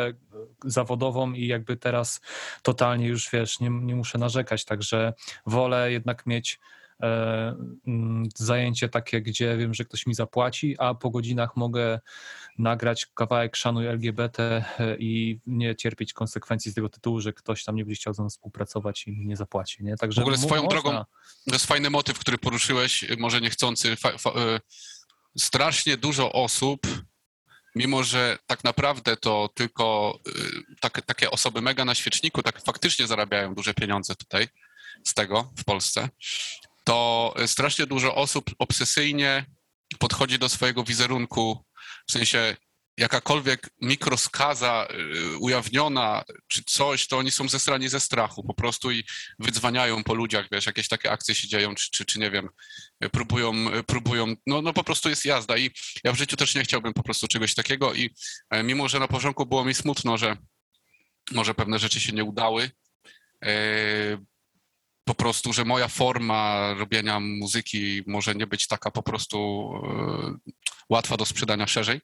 [0.64, 2.20] zawodową i jakby teraz
[2.62, 5.12] totalnie już, wiesz, nie, nie muszę narzekać, także
[5.46, 6.60] wolę jednak mieć
[7.02, 7.06] e,
[7.86, 12.00] mm, zajęcie takie, gdzie wiem, że ktoś mi zapłaci, a po godzinach mogę
[12.58, 17.76] nagrać kawałek Szanuj LGBT e, i nie cierpieć konsekwencji z tego tytułu, że ktoś tam
[17.76, 19.96] nie będzie chciał ze mną współpracować i mi nie zapłaci, nie?
[19.96, 20.80] Także W ogóle swoją można.
[20.80, 21.04] drogą-
[21.46, 23.96] To jest fajny motyw, który poruszyłeś, może niechcący.
[23.96, 24.60] Fa, fa, e,
[25.38, 26.80] strasznie dużo osób,
[27.78, 30.30] mimo że tak naprawdę to tylko e,
[30.80, 34.48] tak, takie osoby mega na świeczniku tak faktycznie zarabiają duże pieniądze tutaj
[35.04, 36.08] z tego w Polsce,
[36.84, 39.46] to strasznie dużo osób obsesyjnie
[39.98, 41.64] podchodzi do swojego wizerunku,
[42.08, 42.56] w sensie
[42.98, 49.04] jakakolwiek mikroskaza y, ujawniona czy coś, to oni są zesrani ze strachu po prostu i
[49.38, 52.48] wydzwaniają po ludziach, wiesz, jakieś takie akcje się dzieją, czy, czy, czy nie wiem,
[53.12, 53.54] próbują,
[53.86, 55.70] próbują, no, no po prostu jest jazda i
[56.04, 58.14] ja w życiu też nie chciałbym po prostu czegoś takiego i
[58.50, 60.36] e, mimo, że na początku było mi smutno, że
[61.32, 62.70] może pewne rzeczy się nie udały,
[63.44, 64.18] e,
[65.04, 70.52] po prostu, że moja forma robienia muzyki może nie być taka po prostu e,
[70.88, 72.00] łatwa do sprzedania szerzej,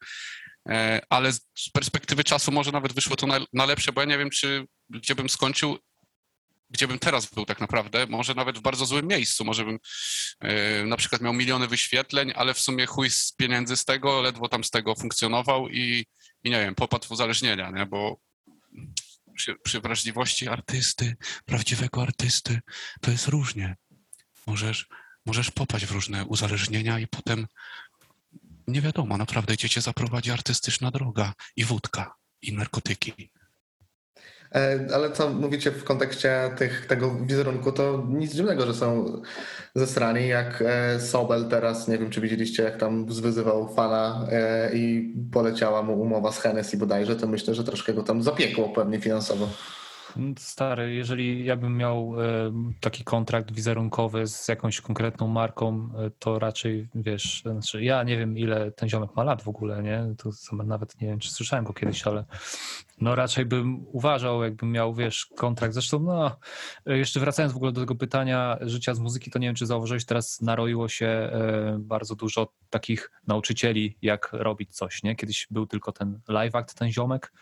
[1.09, 4.31] ale z perspektywy czasu może nawet wyszło to na, na lepsze, bo ja nie wiem,
[4.31, 5.79] czy gdzie bym skończył,
[6.71, 9.79] gdzie bym teraz był tak naprawdę, może nawet w bardzo złym miejscu, może bym
[10.41, 14.49] e, na przykład miał miliony wyświetleń, ale w sumie chuj z pieniędzy z tego, ledwo
[14.49, 16.07] tam z tego funkcjonował i,
[16.45, 18.21] i nie wiem, popadł w uzależnienia, nie, bo
[19.35, 22.61] przy, przy wrażliwości artysty, prawdziwego artysty,
[23.01, 23.77] to jest różnie.
[24.47, 24.87] Możesz,
[25.27, 27.47] możesz popaść w różne uzależnienia i potem
[28.69, 33.31] nie wiadomo, naprawdę gdzie cię zaprowadzi artystyczna droga i wódka, i narkotyki.
[34.55, 39.23] E, Ale co mówicie w kontekście tych, tego wizerunku, to nic dziwnego, że są
[39.75, 45.15] zesrani, jak e, Sobel teraz, nie wiem czy widzieliście, jak tam zwyzywał fana e, i
[45.33, 49.49] poleciała mu umowa z Hennessy bodajże, to myślę, że troszkę go tam zapiekło pewnie finansowo.
[50.39, 56.39] Stary, jeżeli ja bym miał e, taki kontrakt wizerunkowy z jakąś konkretną marką, e, to
[56.39, 60.15] raczej wiesz, znaczy ja nie wiem ile ten ziomek ma lat w ogóle, nie?
[60.19, 60.31] To
[60.65, 62.25] nawet nie wiem, czy słyszałem go kiedyś, ale
[63.01, 65.75] no raczej bym uważał, jakbym miał, wiesz, kontrakt.
[65.75, 66.37] Zresztą, no,
[66.87, 70.05] jeszcze wracając w ogóle do tego pytania życia z muzyki, to nie wiem, czy zauważyłeś,
[70.05, 75.17] teraz naroiło się e, bardzo dużo takich nauczycieli, jak robić coś, nie?
[75.17, 77.33] Kiedyś był tylko ten live act, ten ziomek.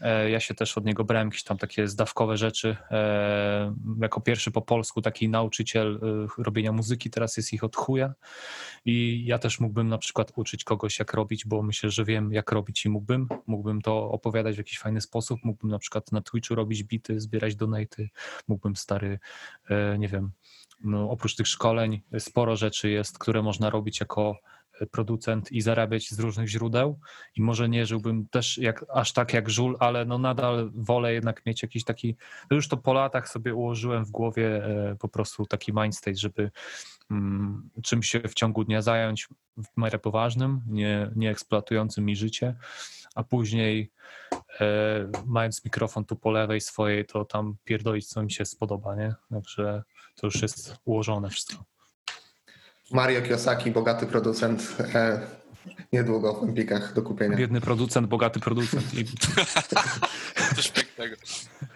[0.00, 2.76] E, Ja się też od niego brałem jakieś tam takie zdawkowe rzeczy.
[2.90, 6.00] E, Jako pierwszy po polsku taki nauczyciel
[6.38, 8.14] robienia muzyki, teraz jest ich od chuja.
[8.84, 12.52] I ja też mógłbym na przykład uczyć kogoś, jak robić, bo myślę, że wiem, jak
[12.52, 13.28] robić i mógłbym.
[13.46, 15.40] Mógłbym to opowiadać w jakiś fajny sposób.
[15.44, 18.08] Mógłbym na przykład na Twitchu robić bity, zbierać donaty.
[18.48, 19.18] Mógłbym stary,
[19.70, 20.30] e, nie wiem,
[20.84, 24.38] no, oprócz tych szkoleń sporo rzeczy jest, które można robić jako
[24.80, 26.98] e, producent i zarabiać z różnych źródeł
[27.36, 31.46] i może nie żyłbym też jak, aż tak jak żul, ale no nadal wolę jednak
[31.46, 32.16] mieć jakiś taki,
[32.50, 36.50] no już to po latach sobie ułożyłem w głowie e, po prostu taki mindstate, żeby
[37.10, 42.54] mm, czymś się w ciągu dnia zająć w miarę poważnym, nie, nie eksploatującym mi życie,
[43.14, 43.90] a później
[45.26, 49.14] mając mikrofon tu po lewej swojej, to tam pierdolić co mi się spodoba, nie?
[49.30, 49.82] Także
[50.16, 51.64] to już jest ułożone wszystko.
[52.92, 55.20] Mario Kiyosaki, bogaty producent, e,
[55.92, 57.36] niedługo w Empikach do kupienia.
[57.36, 59.04] Biedny producent, bogaty producent i
[60.56, 61.16] Coś pięknego.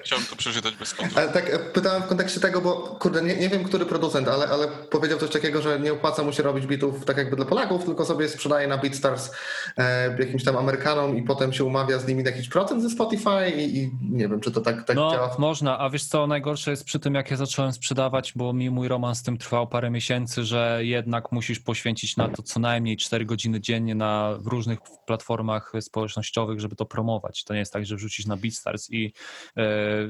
[0.04, 1.20] Chciałbym to przeczytać bez konta.
[1.20, 4.68] Ale tak pytałem w kontekście tego, bo kurde, nie, nie wiem, który producent, ale, ale
[4.68, 8.04] powiedział coś takiego, że nie opłaca mu się robić bitów tak jakby dla Polaków, tylko
[8.04, 9.30] sobie sprzedaje na BeatStars
[9.76, 13.50] e, jakimś tam Amerykanom i potem się umawia z nimi na jakiś procent ze Spotify
[13.56, 15.36] i, i nie wiem, czy to tak, tak No, działa.
[15.38, 18.88] można, a wiesz co, najgorsze jest przy tym, jak ja zacząłem sprzedawać, bo mi mój
[18.88, 23.24] romans z tym trwał parę miesięcy, że jednak musisz poświęcić na to co najmniej 4
[23.24, 27.44] godziny dziennie na w różnych platformach społecznościowych, żeby to promować.
[27.44, 29.12] To nie jest tak, że wrzucisz na BeatStars i
[29.56, 29.62] e,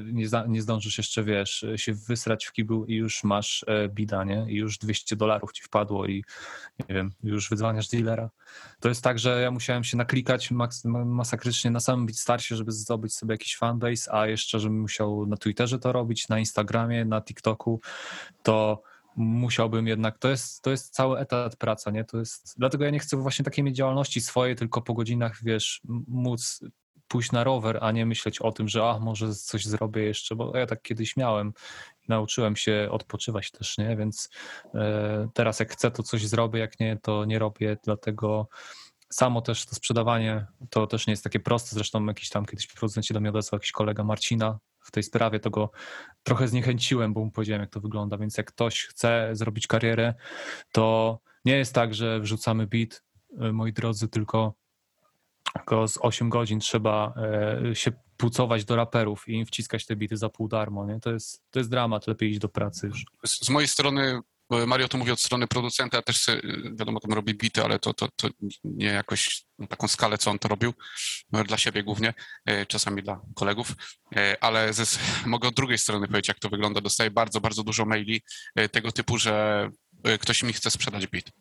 [0.03, 4.23] nie, za, nie zdążysz jeszcze, wiesz, się wysrać w kiblu i już masz e, bida,
[4.23, 4.45] nie?
[4.49, 6.23] I już 200 dolarów ci wpadło i
[6.79, 8.29] nie wiem, już wydzwaniasz dealera.
[8.79, 10.51] To jest tak, że ja musiałem się naklikać
[11.05, 15.79] masakrycznie na samym BeatStarsie, żeby zdobyć sobie jakiś fanbase, a jeszcze, żebym musiał na Twitterze
[15.79, 17.81] to robić, na Instagramie, na TikToku,
[18.43, 18.81] to
[19.15, 22.03] musiałbym jednak, to jest, to jest cały etat praca, nie?
[22.03, 25.81] To jest, dlatego ja nie chcę właśnie takiej mieć działalności swojej, tylko po godzinach, wiesz,
[26.07, 26.59] móc
[27.09, 30.57] pójść na rower, a nie myśleć o tym, że a, może coś zrobię jeszcze, bo
[30.57, 31.53] ja tak kiedyś miałem.
[32.07, 33.97] Nauczyłem się odpoczywać też, nie?
[33.97, 34.29] Więc
[34.75, 38.47] e, teraz jak chcę, to coś zrobię, jak nie, to nie robię, dlatego
[39.09, 41.75] samo też to sprzedawanie to też nie jest takie proste.
[41.75, 45.39] Zresztą jakiś tam kiedyś producent się do mnie odezwał, jakiś kolega Marcina w tej sprawie,
[45.39, 45.71] to go
[46.23, 48.17] trochę zniechęciłem, bo mu powiedziałem, jak to wygląda.
[48.17, 50.13] Więc jak ktoś chce zrobić karierę,
[50.71, 54.53] to nie jest tak, że wrzucamy beat, y, moi drodzy, tylko,
[55.53, 57.13] tylko z 8 godzin trzeba
[57.71, 60.85] e, się pucować do raperów i im wciskać te bity za pół darmo.
[60.85, 60.99] Nie?
[60.99, 63.05] To, jest, to jest dramat, lepiej iść do pracy już.
[63.25, 64.19] Z z mojej strony,
[64.67, 66.41] Mario to mówi od strony producenta, ja też se,
[66.73, 68.29] wiadomo, tam robi bity, ale to, to, to
[68.63, 70.73] nie jakoś na taką skalę, co on to robił,
[71.31, 72.13] no, dla siebie głównie,
[72.45, 73.75] e, czasami dla kolegów,
[74.15, 76.81] E, ale ze, mogę od drugiej strony powiedzieć, jak to wygląda.
[76.81, 78.21] Dostaję bardzo, bardzo dużo maili
[78.55, 79.69] e, tego typu, że
[80.03, 81.31] e, ktoś mi chce sprzedać bit.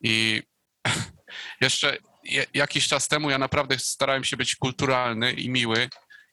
[0.00, 0.42] I
[1.60, 2.15] jeszcze je-
[2.54, 5.88] jakiś czas temu ja naprawdę starałem się być kulturalny i miły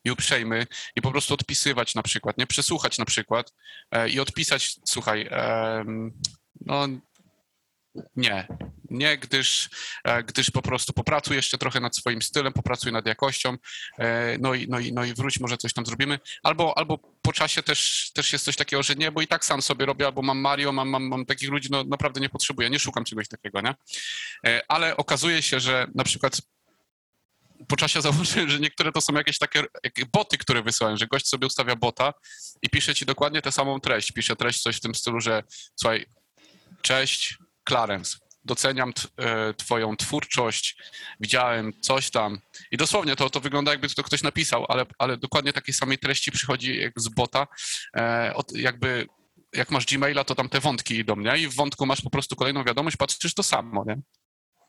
[0.06, 2.48] i uprzejmy i po prostu odpisywać na przykład, nie?
[2.48, 3.54] Przesłuchać na przykład
[3.92, 6.14] e, i odpisać, słuchaj, em,
[6.62, 6.88] no
[8.16, 8.48] nie,
[8.90, 9.70] nie, gdyż,
[10.04, 13.58] e, gdyż po prostu popracuj jeszcze trochę nad swoim stylem, popracuj nad jakością,
[14.00, 16.20] e, no i, no i, no i wróć, może coś tam zrobimy.
[16.44, 19.62] Albo, albo po czasie też, też jest coś takiego, że nie, bo i tak sam
[19.62, 22.80] sobie robię, albo mam Mario, mam, mam, mam takich ludzi, no naprawdę nie potrzebuję, nie
[22.80, 23.76] szukam czegoś takiego, nie?
[24.48, 26.42] E, Ale okazuje się, że na przykład
[27.68, 29.64] po czasie zauważyłem, że niektóre to są jakieś takie
[30.14, 32.14] boty, które wysyłają, że gość sobie ustawia bota
[32.62, 34.12] i pisze ci dokładnie tę samą treść.
[34.12, 35.44] Pisze treść coś w tym stylu, że
[35.76, 36.06] słuchaj,
[36.82, 40.78] cześć, Clarence, doceniam t, e, twoją twórczość,
[41.19, 42.39] widziałem coś tam
[42.71, 46.32] i dosłownie to, to wygląda jakby to ktoś napisał, ale, ale dokładnie takiej samej treści
[46.32, 47.47] przychodzi jak z bota,
[47.97, 49.08] e, od, jakby
[49.54, 51.38] jak masz Gmaila, to tam te wątki idą, nie?
[51.38, 54.02] I w wątku masz po prostu kolejną wiadomość, patrzysz to samo, nie?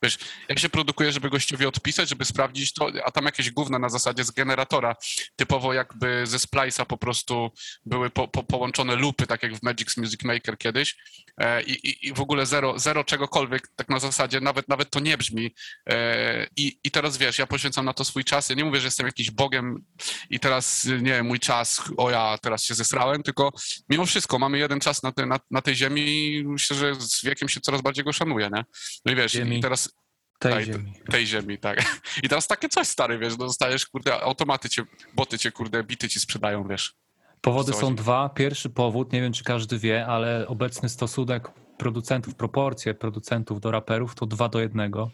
[0.05, 0.17] Wiesz,
[0.49, 4.23] jak się produkuje, żeby gościowi odpisać, żeby sprawdzić to, a tam jakieś gówna na zasadzie
[4.23, 4.95] z generatora,
[5.35, 7.51] typowo jakby ze Splice'a po prostu
[7.85, 10.95] były po, po, połączone lupy, tak jak w Magic's Music Maker kiedyś
[11.37, 14.99] e, i, i, i w ogóle zero, zero czegokolwiek, tak na zasadzie, nawet, nawet to
[14.99, 15.55] nie brzmi
[15.89, 18.87] e, i, i teraz wiesz, ja poświęcam na to swój czas, ja nie mówię, że
[18.87, 19.85] jestem jakiś bogiem
[20.29, 23.51] i teraz, nie wiem, mój czas, o ja teraz się zesrałem, tylko
[23.89, 27.25] mimo wszystko mamy jeden czas na, te, na, na tej ziemi i myślę, że z
[27.25, 28.65] wiekiem się coraz bardziej go szanuje, nie?
[29.05, 29.57] No i wiesz, Ziemi.
[29.57, 29.94] i teraz
[30.39, 30.93] Tej ziemi.
[31.11, 31.99] tej ziemi, tak.
[32.23, 36.09] I teraz takie coś, stary, wiesz, no dostajesz, kurde, automaty cię, boty cię, kurde, bity
[36.09, 36.95] ci sprzedają, wiesz.
[37.41, 37.95] Powody są chodzi?
[37.95, 38.29] dwa.
[38.29, 44.15] Pierwszy powód, nie wiem czy każdy wie, ale obecny stosunek producentów, proporcje producentów do raperów
[44.15, 45.11] to dwa do jednego.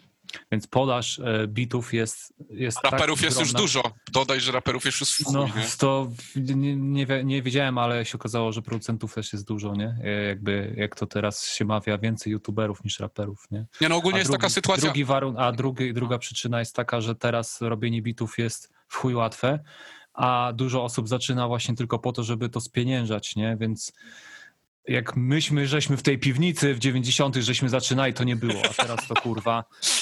[0.52, 3.82] Więc podaż e, bitów jest, jest tak Raperów jest już dużo.
[4.12, 5.52] Dodaj, że raperów jest już w chuj, No, nie?
[5.78, 9.96] to nie, nie, nie wiedziałem, ale się okazało, że producentów też jest dużo, nie?
[10.04, 13.66] E, Jakby, jak to teraz się mawia, więcej youtuberów niż raperów, nie?
[13.80, 14.84] Nie, no ogólnie A jest drugi, taka sytuacja...
[14.84, 19.14] Drugi warun- a drugi, druga przyczyna jest taka, że teraz robienie bitów jest w chuj
[19.14, 19.58] łatwe,
[20.14, 23.56] a dużo osób zaczyna właśnie tylko po to, żeby to spieniężać, nie?
[23.60, 23.92] Więc
[24.88, 29.06] jak myśmy, żeśmy w tej piwnicy w 90 żeśmy zaczynali, to nie było, a teraz
[29.08, 29.64] to kurwa.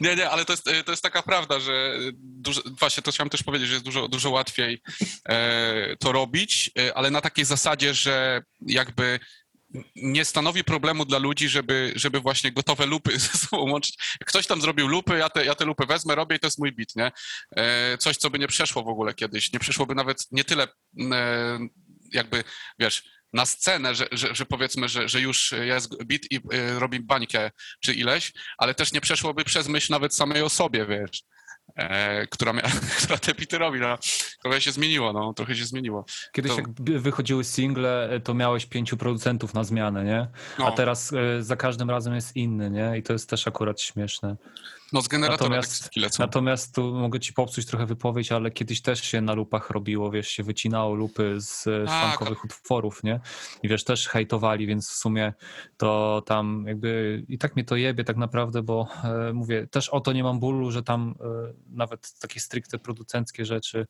[0.00, 3.42] Nie, nie, ale to jest, to jest taka prawda, że dużo, właśnie to chciałem też
[3.42, 4.82] powiedzieć, że jest dużo, dużo łatwiej
[5.28, 9.20] e, to robić, e, ale na takiej zasadzie, że jakby
[9.96, 13.96] nie stanowi problemu dla ludzi, żeby, żeby właśnie gotowe lupy ze sobą łączyć.
[14.26, 16.72] Ktoś tam zrobił lupy, ja te, ja te lupy wezmę, robię i to jest mój
[16.72, 17.12] bit, nie?
[17.56, 19.52] E, coś, co by nie przeszło w ogóle kiedyś.
[19.52, 20.68] Nie przyszłoby nawet nie tyle
[21.12, 21.58] e,
[22.12, 22.44] jakby,
[22.78, 27.00] wiesz, na scenę, że, że, że powiedzmy, że, że już jest bit i e, robi
[27.00, 31.22] bańkę czy ileś, ale też nie przeszłoby przez myśl nawet samej osobie, wiesz,
[31.76, 32.62] e, która, mia,
[32.98, 33.80] która te bity robi.
[33.80, 33.98] No,
[34.42, 36.04] trochę się zmieniło, no, trochę się zmieniło.
[36.32, 40.28] Kiedyś To- jak wychodziły single, e, to miałeś pięciu producentów na zmianę, nie?
[40.58, 42.98] No, A teraz e, za każdym razem jest inny, nie?
[42.98, 44.36] I to jest też akurat śmieszne.
[44.92, 46.22] No z generatora natomiast- takie skille co.
[46.22, 50.28] Natomiast tu mogę ci popsuć trochę wypowiedź, ale kiedyś też się na lupach robiło, wiesz,
[50.28, 52.44] się wycinało lupy z e, Tak.
[52.44, 53.20] utworów, nie?
[53.62, 55.32] I wiesz, też hejtowali, więc w sumie
[55.76, 60.00] to tam jakby i tak mnie to jebie tak naprawdę, bo e, mówię, też o
[60.00, 61.24] to nie mam bólu, że tam e,
[61.68, 63.86] nawet takie stricte producenckie rzeczy,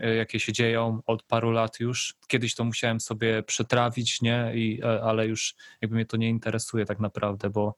[0.00, 4.52] e, jakie się dzieją od paru lat już, kiedyś to musiałem sobie przetrawić, nie?
[4.54, 7.74] I, e, ale już jakby mnie to nie interesuje tak naprawdę, bo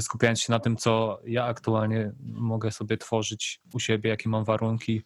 [0.00, 5.02] skupiając się na tym, co ja aktualnie mogę sobie tworzyć u siebie, jakie mam warunki,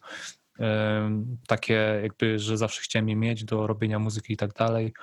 [1.47, 4.93] takie jakby, że zawsze chciałem je mieć do robienia muzyki i tak dalej.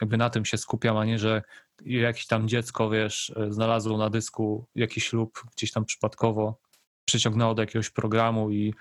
[0.00, 1.42] Jakby na tym się skupiam, a nie, że
[1.84, 6.60] jakieś tam dziecko, wiesz, znalazło na dysku jakiś lub gdzieś tam przypadkowo
[7.04, 8.74] przyciągnęło do jakiegoś programu i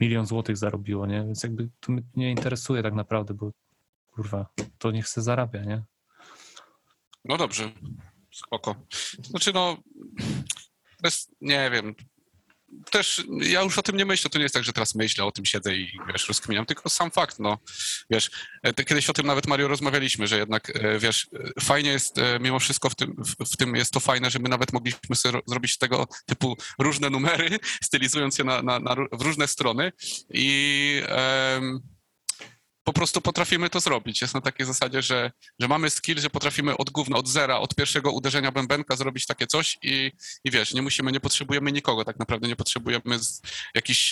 [0.00, 1.24] milion złotych zarobiło, nie?
[1.24, 3.50] Więc jakby to mnie nie interesuje tak naprawdę, bo
[4.06, 4.46] kurwa,
[4.78, 5.82] to niech se zarabia, nie?
[7.24, 7.70] No dobrze,
[8.38, 8.74] spoko.
[9.22, 9.76] Znaczy no,
[11.02, 11.94] bez, nie wiem,
[12.90, 15.32] też ja już o tym nie myślę, to nie jest tak, że teraz myślę, o
[15.32, 17.58] tym siedzę i wiesz, rozkminiam, tylko sam fakt, no,
[18.10, 18.30] wiesz,
[18.62, 22.58] e, kiedyś o tym nawet Mario rozmawialiśmy, że jednak, e, wiesz, e, fajnie jest mimo
[22.58, 23.14] wszystko w tym,
[23.52, 27.10] w, tym jest to fajne, że my nawet mogliśmy sobie ro- zrobić tego typu różne
[27.10, 29.92] numery, stylizując je na, na, na, w różne strony.
[30.34, 31.80] I em,
[32.88, 34.20] po prostu potrafimy to zrobić.
[34.20, 37.74] Jest na takiej zasadzie, że, że mamy skill, że potrafimy od gówna, od zera, od
[37.74, 40.12] pierwszego uderzenia bębenka zrobić takie coś i,
[40.44, 43.42] i wiesz, nie musimy, nie potrzebujemy nikogo tak naprawdę, nie potrzebujemy z,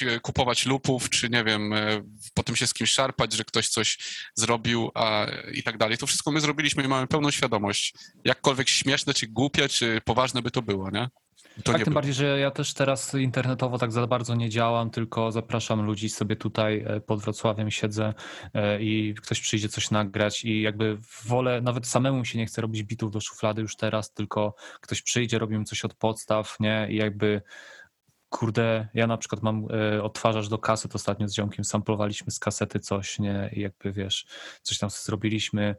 [0.03, 2.03] e, kupować lupów, czy nie wiem, e,
[2.35, 3.99] potem się z kimś szarpać, że ktoś coś
[4.35, 5.99] zrobił a, i tak dalej.
[5.99, 10.51] To wszystko my zrobiliśmy i mamy pełną świadomość, jakkolwiek śmieszne, czy głupie, czy poważne by
[10.51, 11.09] to było, nie?
[11.57, 11.95] To tak, tym było.
[11.95, 16.37] bardziej, że ja też teraz internetowo tak za bardzo nie działam, tylko zapraszam ludzi sobie
[16.37, 18.15] tutaj e, pod Wrocławiem siedzę
[18.55, 22.83] e, i ktoś przyjdzie coś nagrać i jakby wolę, nawet samemu się nie chcę robić
[22.83, 26.87] bitów do szuflady już teraz, tylko ktoś przyjdzie, robimy coś od podstaw, nie?
[26.91, 27.43] I jakby
[28.29, 32.81] kurde, ja na przykład mam e, odtwarzacz do kaset ostatnio z ziomkiem, samplowaliśmy z kasety
[32.81, 33.51] coś, nie?
[33.53, 34.27] I jakby wiesz,
[34.63, 35.77] coś tam zrobiliśmy,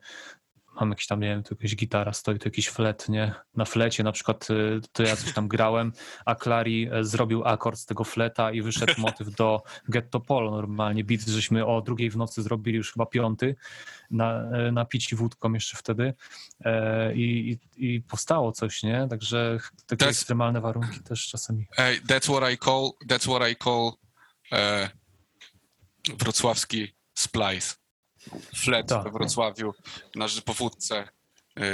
[0.79, 3.33] mam jakiś tam, nie wiem, tu jakaś gitara stoi, tu jakiś flet, nie?
[3.55, 5.91] Na flecie na przykład y, to ja coś tam grałem,
[6.25, 11.03] a Clary e, zrobił akord z tego fleta i wyszedł motyw do Getto Polo normalnie.
[11.03, 13.55] Beat żeśmy o drugiej w nocy zrobili już chyba piąty,
[14.11, 16.13] na, e, napici wódką jeszcze wtedy
[16.65, 17.59] e, i, i,
[17.95, 19.07] i powstało coś, nie?
[19.09, 21.65] Także takie That's- ekstremalne warunki też czasami.
[21.77, 23.91] Ej, that's what I call, that's what I call
[24.51, 24.89] e,
[26.19, 27.75] wrocławski splice.
[28.55, 29.03] Flet Tak.
[29.03, 29.73] we Wrocławiu,
[30.15, 30.97] na powódce.
[30.99, 31.07] e,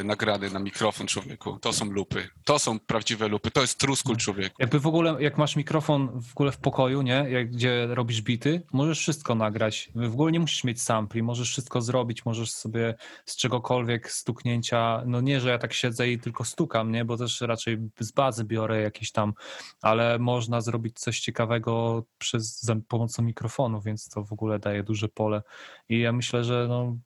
[0.03, 1.59] nagrany na mikrofon człowieku.
[1.61, 2.29] To są lupy.
[2.43, 3.51] To są prawdziwe lupy.
[3.51, 4.55] To jest truskul człowieku.
[4.59, 7.25] Jakby w ogóle, jak masz mikrofon w ogóle w pokoju, nie?
[7.29, 9.89] Jak, gdzie robisz bity, możesz wszystko nagrać.
[9.95, 15.21] W ogóle nie musisz mieć sampli, możesz wszystko zrobić, możesz sobie z czegokolwiek stuknięcia, no
[15.21, 17.05] nie, że ja tak siedzę i tylko stukam, nie?
[17.05, 19.33] Bo też raczej z bazy biorę jakieś tam,
[19.81, 25.09] ale można zrobić coś ciekawego przez, za pomocą mikrofonu, więc to w ogóle daje duże
[25.09, 25.41] pole.
[25.89, 26.97] I ja myślę, że no,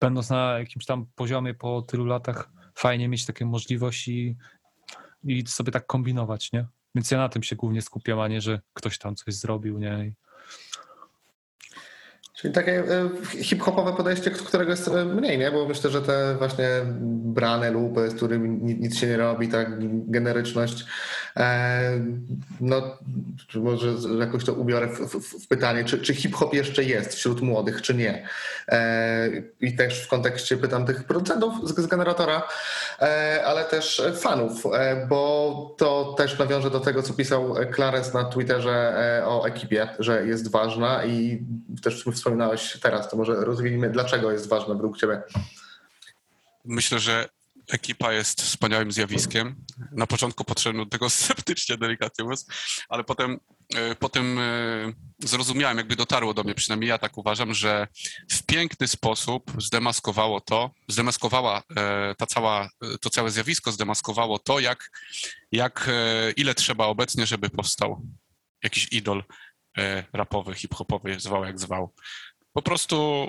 [0.00, 4.36] będąc na jakimś tam poziomie po tylu latach, fajnie mieć takie możliwości
[5.24, 6.66] i sobie tak kombinować, nie?
[6.94, 10.12] Więc ja na tym się głównie skupiam, a nie, że ktoś tam coś zrobił, nie?
[12.34, 13.10] Czyli takie e,
[13.42, 15.50] hip-hopowe podejście, którego jest e, mniej, nie?
[15.50, 16.68] Bo myślę, że te właśnie
[17.24, 19.68] brane lupy, z którymi ni- nic się nie robi, tak
[20.10, 20.84] generyczność,
[22.60, 22.98] no
[23.54, 27.82] może jakoś to ubiorę w, w, w pytanie, czy, czy hip-hop jeszcze jest wśród młodych,
[27.82, 28.28] czy nie?
[28.68, 29.28] E,
[29.60, 32.48] I też w kontekście pytam tych producentów z, z generatora,
[33.00, 38.24] e, ale też fanów, e, bo to też nawiąże do tego, co pisał Clarence na
[38.24, 41.42] Twitterze e, o ekipie, że jest ważna i
[41.82, 45.22] też wspominałeś teraz, to może rozwiniemy, dlaczego jest ważna według ciebie.
[46.64, 47.28] Myślę, że
[47.68, 49.64] ekipa jest wspaniałym zjawiskiem.
[49.92, 52.46] Na początku podszedłem do tego sceptycznie, delikatnie mówiąc,
[52.88, 53.40] ale potem,
[53.74, 54.42] e, potem e,
[55.18, 57.88] zrozumiałem, jakby dotarło do mnie, przynajmniej ja tak uważam, że
[58.30, 62.68] w piękny sposób zdemaskowało to, zdemaskowała e, ta cała,
[63.00, 64.90] to całe zjawisko zdemaskowało to, jak,
[65.52, 65.90] jak
[66.36, 68.02] ile trzeba obecnie, żeby powstał
[68.62, 69.24] jakiś idol
[70.12, 71.94] rapowy, hip-hopowy, zwał jak zwał.
[72.52, 73.28] Po prostu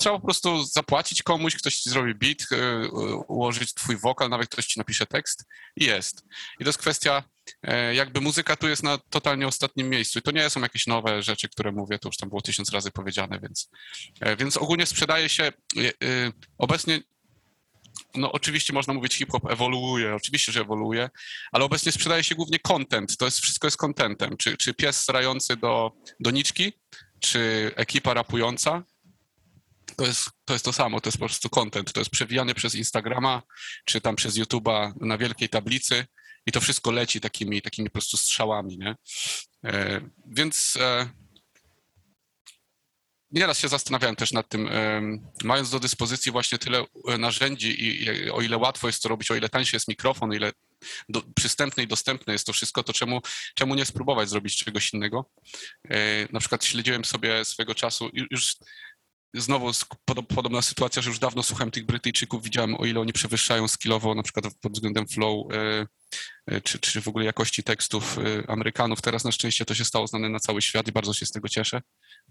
[0.00, 2.88] trzeba po prostu zapłacić komuś, ktoś ci zrobi beat, e,
[3.28, 5.44] ułożyć twój wokal, nawet ktoś ci napisze tekst
[5.76, 6.24] i jest.
[6.60, 7.24] I to jest kwestia,
[7.62, 10.18] e, jakby muzyka tu jest na totalnie ostatnim miejscu.
[10.18, 12.90] I to nie są jakieś nowe rzeczy, które mówię, to już tam było tysiąc razy
[12.90, 13.70] powiedziane, więc,
[14.20, 15.52] e, więc ogólnie sprzedaje się e,
[16.58, 17.00] obecnie
[18.14, 21.10] no oczywiście można mówić hip-hop ewoluuje, oczywiście, że ewoluuje,
[21.52, 25.56] ale obecnie sprzedaje się głównie content, to jest, wszystko jest contentem, czy, czy pies strający
[25.56, 26.72] do doniczki,
[27.20, 28.82] czy ekipa rapująca,
[30.00, 32.74] to jest, to jest to samo, to jest po prostu content, to jest przewijane przez
[32.74, 33.42] Instagrama,
[33.84, 36.06] czy tam przez YouTube'a na wielkiej tablicy
[36.46, 38.94] i to wszystko leci takimi, takimi po prostu strzałami, nie?
[39.64, 41.08] E, więc e,
[43.30, 48.04] nieraz się zastanawiałem też nad tym, em, mając do dyspozycji właśnie tyle e, narzędzi i,
[48.04, 50.52] i o ile łatwo jest to robić, o ile tańszy jest mikrofon, o ile
[51.08, 53.20] do, przystępne i dostępne jest to wszystko, to czemu,
[53.54, 55.30] czemu nie spróbować zrobić czegoś innego?
[55.90, 58.56] E, na przykład śledziłem sobie swego czasu, ju- już
[59.34, 59.70] znowu
[60.28, 64.22] podobna sytuacja, że już dawno słuchałem tych Brytyjczyków, widziałem o ile oni przewyższają skillowo, na
[64.22, 65.86] przykład pod względem flow, e,
[66.46, 69.02] e, czy, czy w ogóle jakości tekstów e, Amerykanów.
[69.02, 71.48] Teraz na szczęście to się stało znane na cały świat i bardzo się z tego
[71.48, 71.82] cieszę,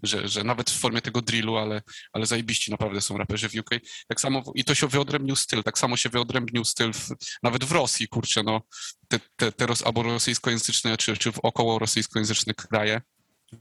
[0.02, 1.82] że, że nawet w formie tego drillu, ale,
[2.12, 3.70] ale zajebiści naprawdę są raperzy w UK.
[4.08, 7.08] Tak samo, i to się wyodrębnił styl, tak samo się wyodrębnił styl w,
[7.42, 8.60] nawet w Rosji, kurczę, no,
[9.08, 13.00] te, te, te ros, albo rosyjskojęzyczne, czy, czy w około rosyjskojęzyczne kraje,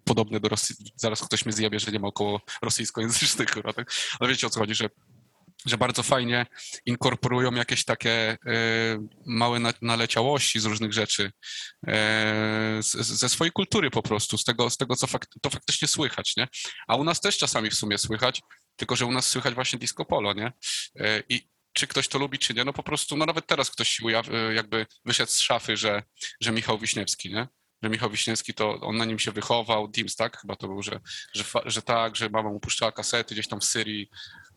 [0.04, 3.92] podobne do Rosji, zaraz ktoś mnie zjebie, że nie ma około rosyjskojęzycznych, kurwa, tak?
[4.20, 4.90] ale wiecie o co chodzi, że,
[5.66, 6.46] że bardzo fajnie
[6.86, 8.38] inkorporują jakieś takie e,
[9.26, 11.32] małe na, naleciałości z różnych rzeczy,
[11.88, 15.08] e, ze swojej kultury po prostu, z tego, z tego co
[15.42, 16.48] to faktycznie słychać, nie?
[16.88, 18.42] A u nas też czasami w sumie słychać,
[18.76, 20.52] tylko że u nas słychać właśnie disco polo, nie?
[21.00, 24.02] E, I czy ktoś to lubi, czy nie, no po prostu, no nawet teraz ktoś
[24.56, 26.04] jakby wyszedł z szafy, że,
[26.42, 27.48] że Michał Wiśniewski, nie?
[27.84, 30.38] Że Michał Wiśniewski to on na nim się wychował, Dims, tak?
[30.38, 31.00] Chyba to był, że,
[31.34, 34.10] że, że tak, że mama mu puszczała kasety gdzieś tam w Syrii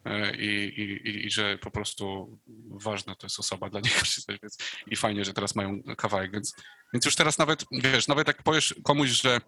[0.05, 2.39] e, i, i, i, i że po prostu
[2.71, 3.97] ważna to jest osoba dla niego,
[4.43, 6.55] więc i fajnie, że teraz mają kawałek, więc,
[6.93, 9.41] więc już teraz nawet, wiesz, nawet jak powiesz komuś, że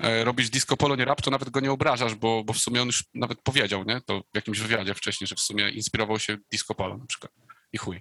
[0.00, 2.82] e, robisz disco polo, nie rap, to nawet go nie obrażasz, bo, bo w sumie
[2.82, 4.00] on już nawet powiedział, nie?
[4.00, 7.32] To w jakimś wywiadzie wcześniej, że w sumie inspirował się disco polo na przykład.
[7.72, 8.00] I chuj.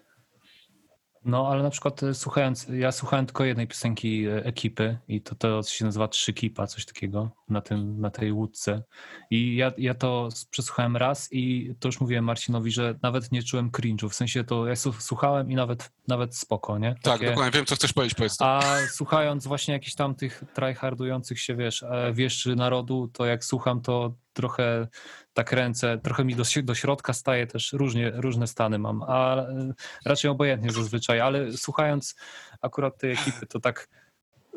[1.27, 5.35] No, ale na przykład e, słuchając, ja słuchałem tylko jednej piosenki e, ekipy i to,
[5.35, 8.83] to się nazywa Trzy Kipa, coś takiego na, tym, na tej łódce.
[9.29, 13.71] I ja, ja to przesłuchałem raz i to już mówiłem Marcinowi, że nawet nie czułem
[13.71, 16.89] cringe'u, w sensie to ja słuchałem i nawet, nawet spoko, nie?
[16.89, 18.45] Tak, Takie- dokładnie, wiem co chcesz powiedzieć, powiedz to.
[18.45, 23.81] A słuchając właśnie jakichś tam tych tryhardujących się, wiesz, e, wieszczy narodu, to jak słucham,
[23.81, 24.87] to trochę
[25.37, 29.73] tak ręce, trochę mi do, do środka staje też, różnie, różne stany mam, a e,
[30.05, 32.15] raczej obojętnie zazwyczaj, ale słuchając
[32.61, 33.87] akurat tej ekipy, to tak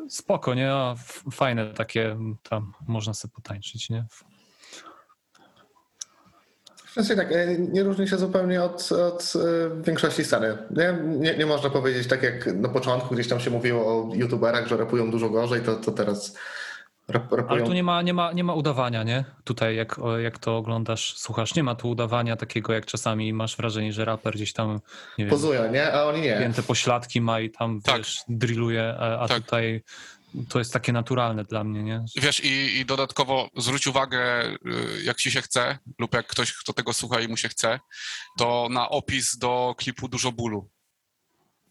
[0.09, 0.71] spoko, nie?
[0.71, 0.95] A
[1.31, 2.17] fajne takie,
[2.49, 4.05] tam można sobie potańczyć, nie?
[6.93, 10.57] Sensie tak, e, nie różni się zupełnie od, od e, większości sceny.
[10.71, 14.67] Nie, nie, nie można powiedzieć tak jak na początku gdzieś tam się mówiło o youtuberach,
[14.67, 16.37] że rapują dużo gorzej, to, to teraz
[17.11, 19.25] Rap, Ale tu nie ma, nie ma, nie ma udawania, nie?
[19.43, 23.93] Tutaj jak, jak to oglądasz, słuchasz, nie ma tu udawania takiego, jak czasami masz wrażenie,
[23.93, 24.79] że raper gdzieś tam,
[25.17, 25.93] nie wiem, Pozują, nie?
[25.93, 26.37] A oni nie.
[26.39, 27.97] pięte pośladki ma i tam, Tak.
[27.97, 29.43] wiesz, drilluje, a, a Tak.
[29.43, 29.83] tutaj
[30.49, 32.05] to jest takie naturalne dla mnie, nie?
[32.21, 34.57] Wiesz, i, i dodatkowo zwróć uwagę, y,
[35.03, 37.79] jak ci się chce, lub jak ktoś, kto tego słucha i mu się chce,
[38.37, 40.69] to na opis do klipu Dużo Bólu.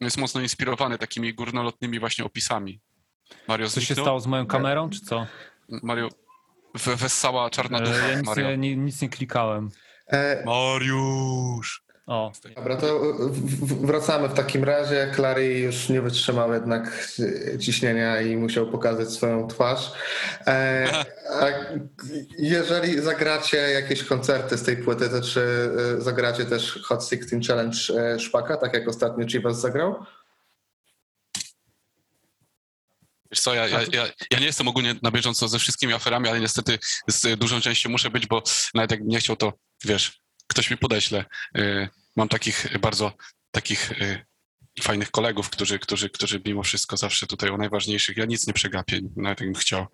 [0.00, 2.81] Jest mocno inspirowany takimi górnolotnymi właśnie opisami.
[3.49, 4.05] Mario Co się zniknął?
[4.05, 5.27] stało z moją kamerą, czy co?
[5.68, 6.09] Mario,
[6.78, 8.49] w- wessała czarna E, ducha, Ja nic Mario.
[8.49, 9.70] nie, ni- nic nie klikałem.
[10.12, 11.83] E, Mariusz!
[12.07, 15.12] O, Dobra, to w- w- wracamy w takim razie.
[15.16, 17.09] Clary już nie wytrzymał jednak
[17.55, 19.93] e, ciśnienia i musiał pokazać swoją twarz.
[20.47, 20.89] E,
[21.41, 21.47] a
[22.39, 27.78] jeżeli zagracie jakieś koncerty z tej płyty, to czy e, zagracie też Hot 16 Challenge
[28.14, 30.05] e, Szpaka, tak jak ostatnio Chivas zagrał?
[33.31, 36.41] Wiesz co, ja, ja, ja, ja nie jestem ogólnie na bieżąco ze wszystkimi aferami, ale
[36.41, 36.78] niestety
[37.09, 38.43] z dużą częścią muszę być, bo
[38.74, 39.53] nawet jakbym nie chciał, to
[39.85, 41.24] wiesz, ktoś mi podeśle.
[41.59, 43.12] Y, Mam takich bardzo
[43.51, 44.26] takich y,
[44.81, 49.01] fajnych kolegów, którzy, którzy, którzy mimo wszystko zawsze tutaj o najważniejszych, ja nic nie przegapię,
[49.16, 49.87] nawet jakbym chciał.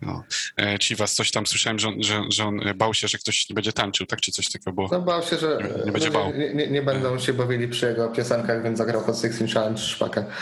[0.00, 0.24] No.
[0.56, 3.54] E, Chivas, coś tam słyszałem, że on, że, że on bał się, że ktoś nie
[3.54, 4.88] będzie tańczył, tak, czy coś takiego było.
[4.92, 6.32] No bał się, że Nie- nie będzie ludzie bał.
[6.34, 10.24] nie, nie, nie będą się bawili przy jego piosenkach, więc zagrał Hot 16 Challenge Szpaka.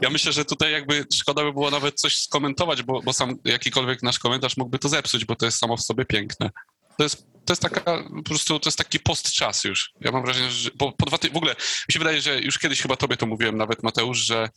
[0.00, 4.02] Ja myślę, że tutaj jakby szkoda by było nawet coś skomentować, bo, bo sam jakikolwiek
[4.02, 6.50] nasz komentarz mógłby to zepsuć, bo to jest samo w sobie piękne.
[6.98, 7.80] To jest, to jest taka,
[8.16, 9.92] po prostu to jest taki postczas już.
[10.00, 11.30] Ja mam wrażenie, że bo po dwa ty...
[11.30, 11.52] w ogóle
[11.88, 14.48] mi się wydaje, że już kiedyś chyba tobie to mówiłem, nawet Mateusz, że,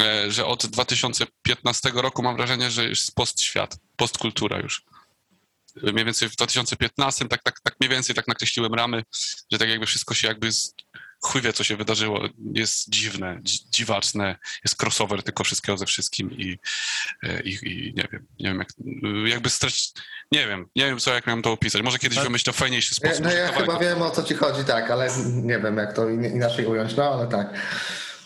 [0.00, 4.82] e, że od 2015 roku mam wrażenie, że jest postświat, postkultura już.
[5.82, 9.02] Mniej więcej w 2015 tak, tak, tak mniej więcej tak nakreśliłem ramy,
[9.52, 10.50] że tak jakby wszystko się jakby.
[11.22, 12.20] Chuj wie, co się wydarzyło.
[12.54, 16.58] Jest dziwne, dzi- dziwaczne, jest crossover tylko wszystkiego ze wszystkim i,
[17.22, 18.68] e, i, i nie wiem, nie wiem jak,
[19.32, 19.92] jakby stracić,
[20.32, 21.82] nie wiem, nie wiem co, jak miałem to opisać.
[21.82, 22.24] Może kiedyś Tak.
[22.24, 23.24] wymyślę fajniejszy sposób.
[23.24, 26.08] no ja kawałek- chyba wiem o co ci chodzi, tak, ale nie wiem jak to
[26.08, 27.54] in- inaczej ująć, no ale tak.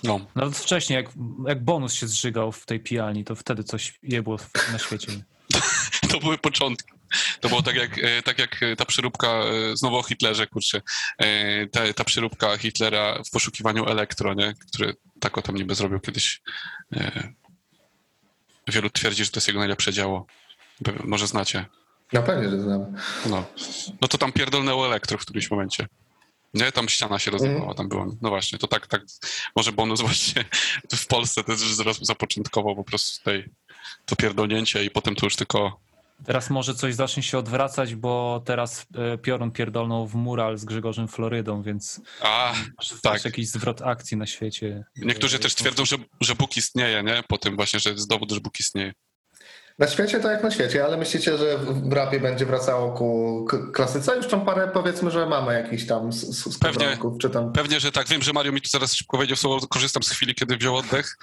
[0.03, 1.07] No, nawet wcześniej, jak,
[1.47, 5.09] jak bonus się zżygał w tej pijalni, to wtedy coś jebło w- na świecie.
[6.11, 6.94] to były początki.
[7.41, 10.83] To było tak jak, e, tak jak ta przyróbka, e, znowu o Hitlerze, kurczę,
[11.19, 14.55] e, ta, ta przyróbka Hitlera w poszukiwaniu elektro, nie?
[14.69, 16.43] który tako tam niby zrobił kiedyś.
[16.97, 17.33] e,
[18.69, 20.27] Wielu twierdzi, że to jest jego najlepsze dzieło.
[21.05, 21.67] Może znacie.
[22.13, 22.87] No pewnie, że znamy.
[23.27, 23.45] No.
[24.01, 25.87] no to tam pierdolnęło elektro w którymś momencie.
[26.55, 28.07] Nie, tam ściana się rozerwała, tam była.
[28.23, 29.03] No właśnie, to tak, tak,
[29.57, 30.45] może bonus właśnie
[30.95, 33.51] w Polsce też zaraz zapoczątkował po prostu tutaj
[34.07, 35.81] to pierdolnięcie i potem to już tylko
[36.25, 41.09] Teraz może coś zacznie się odwracać, bo teraz e, Piorun pierdolnął w mural z Grzegorzem
[41.09, 42.55] Florydą, więc A,
[43.03, 43.25] tak.
[43.25, 44.85] jakiś zwrot akcji na świecie.
[44.97, 47.23] niektórzy też twierdzą, że, że Bóg istnieje, nie?
[47.29, 48.93] Po tym właśnie, że jest dowód, że Bóg istnieje.
[49.79, 54.17] Na świecie to jak na świecie, ale myślicie, że w rapie będzie wracało ku klasyce?
[54.17, 56.99] Już tam parę powiedzmy, że mamy jakiś tam z, z, Pewnie.
[57.21, 57.53] czy tam...
[57.53, 58.09] Pewnie, że tak.
[58.09, 61.17] Wiem, że Mario mi tu zaraz szybko powiedział słowo, korzystam z chwili, kiedy wziął oddech.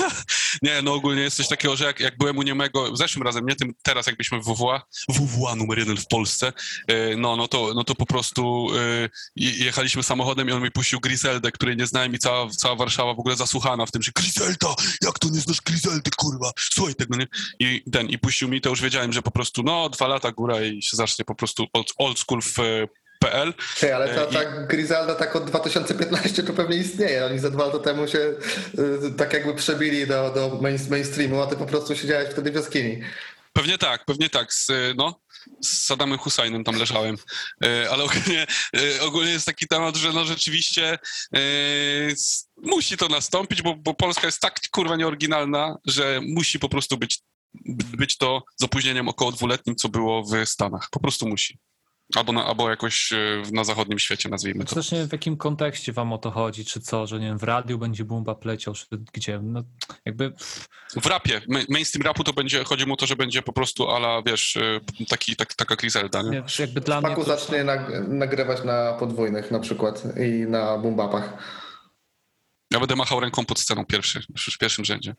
[0.62, 3.56] nie, no ogólnie jest coś takiego, że jak, jak byłem u niemego, zeszłym razem, nie
[3.56, 6.52] tym teraz, jak byliśmy w WWA, WWA numer jeden w Polsce,
[6.86, 10.70] e, no, no, to, no to po prostu e, je- jechaliśmy samochodem i on mi
[10.70, 14.12] puścił Griseldę, której nie znałem i cała, cała Warszawa w ogóle zasłuchana w tym, że
[14.14, 17.26] Griselda, jak to nie znasz Griseldy, kurwa, słuchaj tego, nie?
[17.60, 20.60] I ten, i puścił mi, to już wiedziałem, że po prostu, no, dwa lata góra
[20.60, 22.88] i się zacznie po prostu old, old school w e,
[23.18, 23.54] PL.
[23.80, 27.26] Ty, ale ta, E, i- ta Griselda tak od 2015 to pewnie istnieje.
[27.26, 28.38] Oni za dwa lata temu się y,
[29.18, 33.00] tak jakby przebili do, do main, mainstreamu, a ty po prostu siedziałeś wtedy w jaskini.
[33.52, 34.52] Pewnie tak, pewnie tak.
[34.54, 35.20] Z, no,
[35.60, 37.16] z Saddamem Husseinem tam leżałem.
[37.90, 38.46] Ale ogólnie,
[39.00, 40.98] ogólnie jest taki temat, że no rzeczywiście
[42.56, 47.18] musi to nastąpić, bo, bo Polska jest tak kurwa nieoryginalna, że musi po prostu być,
[47.98, 50.88] być to z opóźnieniem około dwuletnim, co było w Stanach.
[50.90, 51.58] Po prostu musi.
[52.16, 54.74] Albo, na, albo jakoś y, na zachodnim świecie, nazwijmy to.
[54.74, 57.38] Też nie wiem, w jakim kontekście wam o to chodzi, czy co, że nie wiem,
[57.38, 59.62] w radiu będzie bumba pleciał, czy gdzie, no
[60.04, 60.32] jakby
[61.02, 63.88] W rapie, ma- mainstream rapu to będzie, chodzi mu o to, że będzie po prostu
[63.90, 66.30] ala, wiesz, y, taki, tak, taka Griselda, nie?
[66.30, 70.78] nie, jakby dla mnie Paku to, zacznie nag- nagrywać na podwójnych na przykład i na
[70.78, 71.32] bumbapach.
[72.72, 74.22] Ja będę machał ręką pod sceną pierwszy,
[74.54, 75.14] w pierwszym rzędzie.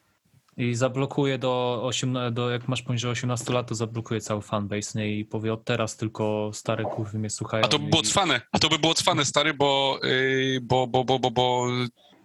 [0.58, 5.16] I zablokuje do 18, do, jak masz poniżej 18 lat, to zablokuje cały fanbase, nie,
[5.20, 7.64] i powie od teraz tylko stare kurwy mnie słuchają.
[7.64, 10.88] A to by było i- cwane, a to by było cwane, stary, bo, yy, bo,
[10.88, 11.68] bo, bo, bo, bo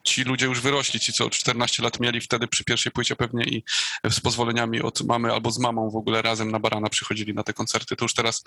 [0.07, 3.63] ci ludzie już wyrośli, ci co 14 lat mieli wtedy przy pierwszej płycie pewnie i
[4.11, 7.53] z pozwoleniami od mamy albo z mamą w ogóle razem na barana przychodzili na te
[7.53, 8.45] koncerty, to już teraz,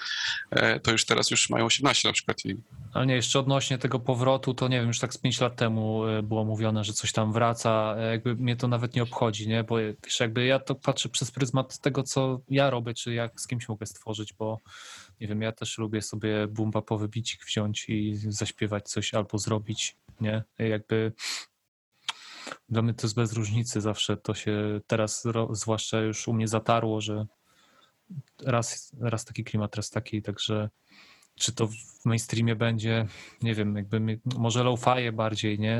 [0.51, 2.37] e, to już teraz już mają 18 na przykład
[2.93, 6.05] Ale nie, jeszcze odnośnie tego powrotu, to nie wiem, już tak z 5 lat temu
[6.05, 7.95] e, było mówione, że coś tam wraca.
[7.97, 9.63] E, Jakby mnie to nawet nie obchodzi, nie?
[9.63, 13.47] Bo wiesz, jakby ja to patrzę przez pryzmat tego, co ja robię, czy jak z
[13.47, 14.59] kimś mogę stworzyć, bo
[15.21, 19.95] nie wiem, ja też lubię sobie bumba po wybicik wziąć i zaśpiewać coś albo zrobić,
[20.21, 20.43] nie?
[20.59, 21.13] Jakby
[22.69, 24.17] dla mnie to jest bez różnicy zawsze.
[24.17, 27.25] To się teraz, zwłaszcza już u mnie zatarło, że
[28.45, 30.69] raz, raz taki klimat, raz taki, także
[31.39, 33.07] czy to w mainstreamie będzie,
[33.41, 35.73] nie wiem, jakby może low-fi bardziej, nie?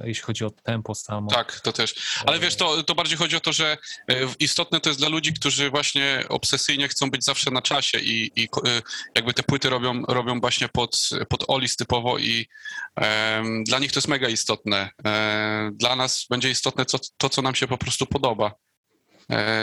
[0.00, 1.30] E, Jeśli chodzi o tempo samo.
[1.30, 1.94] Tak, to też.
[2.26, 3.78] Ale wiesz, to, to bardziej chodzi o to, że
[4.10, 8.30] e, istotne to jest dla ludzi, którzy właśnie obsesyjnie chcą być zawsze na czasie i,
[8.36, 8.82] i e,
[9.14, 12.46] jakby te płyty robią, robią właśnie pod, pod Olis typowo i
[12.96, 14.90] em, dla nich to jest mega istotne.
[15.72, 18.52] Dla nas będzie istotne to, to, co nam się po prostu podoba.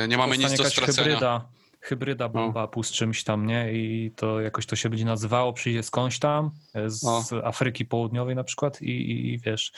[0.08, 1.04] Nie mamy nic do stracenia.
[1.04, 1.50] hybryda,
[1.80, 3.74] hybryda bombapu z czymś tam, nie?
[3.74, 7.24] I to jakoś to się będzie nazywało, przyjdzie skądś tam, e, z No.
[7.44, 9.72] Afryki Południowej na przykład i, i, i wiesz,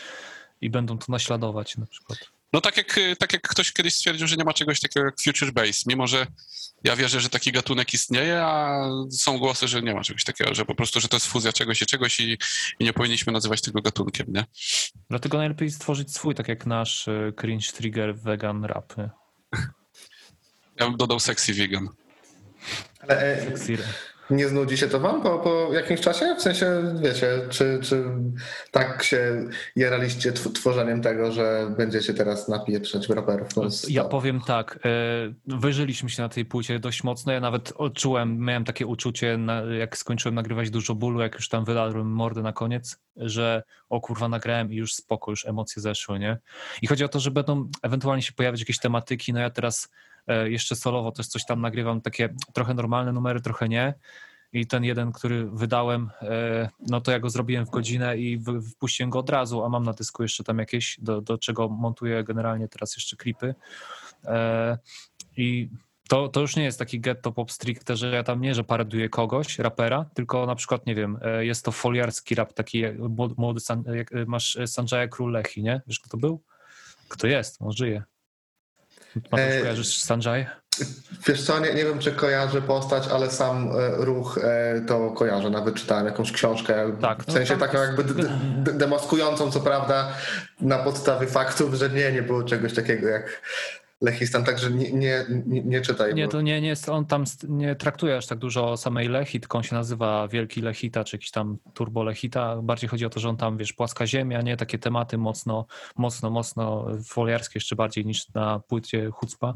[0.61, 2.19] i będą to naśladować na przykład.
[2.53, 5.51] No tak jak, tak jak ktoś kiedyś stwierdził, że nie ma czegoś takiego jak Future
[5.53, 6.27] Bass, mimo że
[6.83, 10.65] ja wierzę, że taki gatunek istnieje, a są głosy, że nie ma czegoś takiego, że
[10.65, 12.37] po prostu, że to jest fuzja czegoś i czegoś i,
[12.79, 14.45] i nie powinniśmy nazywać tego gatunkiem, nie?
[15.09, 18.93] Dlatego najlepiej stworzyć swój, tak jak nasz e, cringe trigger vegan rap.
[20.81, 21.89] Ja bym dodał sexy vegan.
[22.99, 23.37] Ale e,
[24.29, 26.35] nie znudzi się to wam po, po jakimś czasie?
[26.37, 28.03] W sensie, wiecie, czy, czy
[28.71, 33.47] tak się jaraliście tw- tworzeniem tego, że będziecie teraz napieprzać raperów?
[33.89, 34.89] Ja powiem tak, e,
[35.47, 37.31] wyżyliśmy się na tej płycie dość mocno.
[37.31, 41.65] Ja nawet odczułem, miałem takie uczucie, na, jak skończyłem nagrywać dużo bólu, jak już tam
[41.65, 46.37] wylałem mordę na koniec, że o kurwa nagrałem i już spoko, już emocje zeszły, nie?
[46.81, 49.89] I chodzi o to, że będą ewentualnie się pojawiać jakieś tematyki, no ja teraz
[50.33, 53.93] jeszcze solowo też coś tam nagrywam, takie trochę normalne numery, trochę nie.
[54.53, 59.09] I ten jeden, który wydałem, e, no to ja go zrobiłem w godzinę i wpuściłem
[59.09, 62.67] go od razu, a mam na dysku jeszcze tam jakieś, do, do czego montuję generalnie
[62.67, 63.55] teraz jeszcze klipy.
[64.25, 64.77] E,
[65.37, 65.69] I
[66.11, 69.09] to, to już nie jest taki ghetto pop stricte, że ja tam nie, że paraduję
[69.09, 72.83] kogoś, rapera, tylko na przykład, nie wiem, e, jest to foliarski rap, taki
[73.37, 73.61] młody,
[74.11, 75.81] e, masz e, Sanjaya Król Lechi, nie?
[75.87, 76.43] Wiesz, kto to był?
[77.07, 77.61] Kto jest?
[77.61, 78.03] On żyje.
[79.15, 80.45] Mateusz, E, kojarzysz Sanjay?
[81.27, 85.49] Wiesz co, nie, nie wiem czy kojarzę postać, ale sam e, ruch e, to kojarzę.
[85.49, 90.13] Nawet czytałem jakąś książkę, Tak, w no sensie tam taką jest- jakby demaskującą co prawda
[90.61, 93.41] na podstawie faktów, że nie, nie było czegoś takiego jak
[94.01, 96.15] Lechistan, także nie, nie, nie, nie czytaj.
[96.15, 99.07] Nie, bo- to nie, nie jest, on tam nie traktuje aż tak dużo o samej
[99.07, 102.55] Lechi, tylko on się nazywa Wielki Lechita, czy jakiś tam Turbo Lechita.
[102.61, 104.57] Bardziej chodzi o to, że on tam, wiesz, płaska ziemia, nie?
[104.57, 105.65] Takie tematy mocno,
[105.97, 109.53] mocno, mocno foliarskie jeszcze bardziej niż na płycie Hucpa.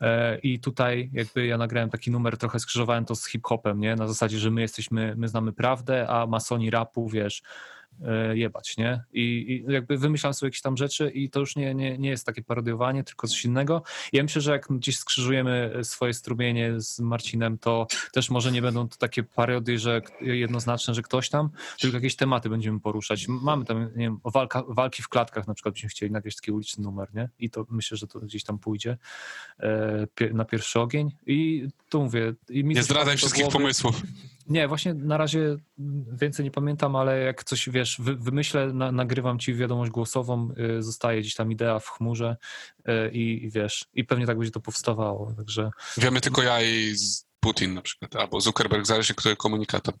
[0.00, 3.96] E, I tutaj jakby ja nagrałem taki numer, trochę skrzyżowałem to z hip-hopem, nie?
[3.96, 7.42] Na zasadzie, że my jesteśmy, my znamy prawdę, a masoni rapu, wiesz,
[8.34, 9.04] jebać, nie?
[9.12, 12.26] I, I jakby wymyślam sobie jakieś tam rzeczy i to już nie, nie, nie jest
[12.26, 13.82] takie parodiowanie, tylko coś innego.
[14.12, 18.88] Ja myślę, że jak gdzieś skrzyżujemy swoje strumienie z Marcinem, to też może nie będą
[18.88, 23.28] to takie parodie, że jednoznaczne, że ktoś tam, tylko jakieś tematy będziemy poruszać.
[23.28, 26.84] Mamy tam, nie wiem, walka, walki w klatkach na przykład byśmy chcieli nagrać taki uliczny
[26.84, 27.28] numer, nie?
[27.38, 28.98] I to myślę, że to gdzieś tam pójdzie
[29.60, 31.10] e, na pierwszy ogień.
[31.26, 32.34] I tu mówię...
[32.50, 33.58] I mi Nie zdradzaj do wszystkich głowy.
[33.58, 34.02] pomysłów.
[34.52, 35.56] Nie, właśnie na razie
[36.12, 40.82] więcej nie pamiętam, ale jak coś, wiesz, wy, wymyślę, na, nagrywam ci wiadomość głosową, y,
[40.82, 42.36] zostaje gdzieś tam idea w chmurze
[42.78, 46.94] y, i, wiesz, i pewnie tak będzie to powstawało, także Wiemy tylko ja i
[47.40, 49.94] Putin na przykład, albo Zuckerberg, zależy który komunikator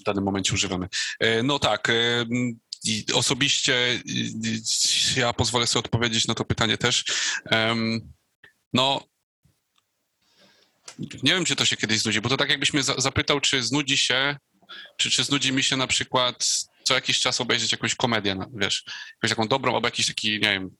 [0.00, 0.88] w danym momencie używamy.
[1.18, 1.92] E, No tak,
[2.84, 3.74] i osobiście
[5.16, 7.04] e, ja pozwolę sobie odpowiedzieć na to pytanie też.
[8.72, 9.09] No,
[11.22, 13.62] nie wiem, czy to się kiedyś znudzi, bo to tak jakbyś mnie za- zapytał, czy
[13.62, 14.36] znudzi się,
[14.96, 16.46] czy, czy znudzi mi się na przykład
[16.84, 18.84] co jakiś czas obejrzeć jakąś komedię, wiesz,
[19.14, 20.70] jakąś taką dobrą, albo jakiś taki, nie wiem,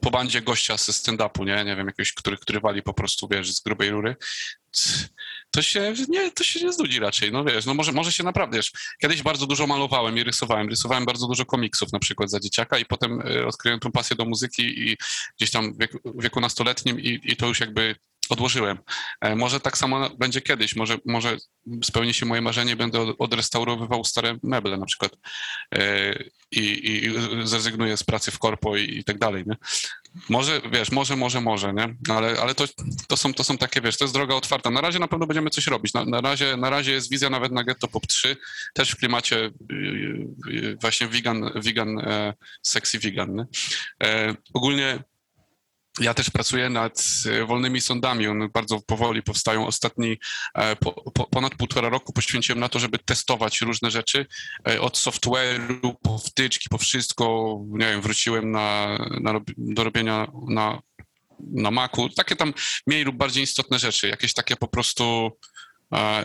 [0.00, 1.64] po bandzie gościa ze stand-upu, nie?
[1.64, 4.16] Nie wiem, jakiegoś, który, który wali po prostu, wiesz, z grubej rury.
[5.50, 8.56] To się, nie, to się nie znudzi raczej, no wiesz, no może, może się naprawdę,
[8.56, 8.72] wiesz,
[9.02, 12.84] kiedyś bardzo dużo malowałem i rysowałem, rysowałem bardzo dużo komiksów na przykład za dzieciaka i
[12.84, 14.96] potem y, odkryłem tą pasję do muzyki i
[15.36, 17.96] gdzieś tam w wieku, wieku nastoletnim i, i to już jakby
[18.28, 18.78] odłożyłem.
[19.20, 21.36] E, Może tak samo będzie kiedyś, może, może
[21.84, 25.12] spełni się moje marzenie, będę od- odrestaurowywał stare meble na przykład
[25.74, 26.14] E,
[26.50, 26.60] i,
[27.06, 27.14] i
[27.46, 29.56] zrezygnuję z pracy w korpo i, i tak dalej, nie?
[30.28, 31.94] Może, wiesz, może, może, może, nie?
[32.08, 32.64] Ale, ale to,
[33.08, 34.70] to, są, to są takie, wiesz, to jest droga otwarta.
[34.70, 35.92] Na razie na pewno będziemy coś robić.
[35.94, 38.36] Na, na, razie, na razie jest wizja nawet na Ghetto Pop 3,
[38.74, 39.50] też w klimacie y,
[40.50, 43.44] y, właśnie vegan, vegan e, sexy vegan, nie?
[44.54, 44.98] Ogólnie
[46.00, 48.26] ja też pracuję nad e, wolnymi sądami.
[48.26, 49.66] One bardzo powoli powstają.
[49.66, 50.18] Ostatni
[50.54, 54.26] e, po, po, ponad półtora roku poświęciłem na to, żeby testować różne rzeczy.
[54.68, 57.56] E, Od software'u, po wtyczki, po wszystko.
[57.68, 60.82] Nie wiem, wróciłem na, na, do robienia na,
[61.40, 62.08] na Macu.
[62.08, 62.54] Takie tam
[62.86, 64.08] mniej lub bardziej istotne rzeczy.
[64.08, 65.30] Jakieś takie po prostu.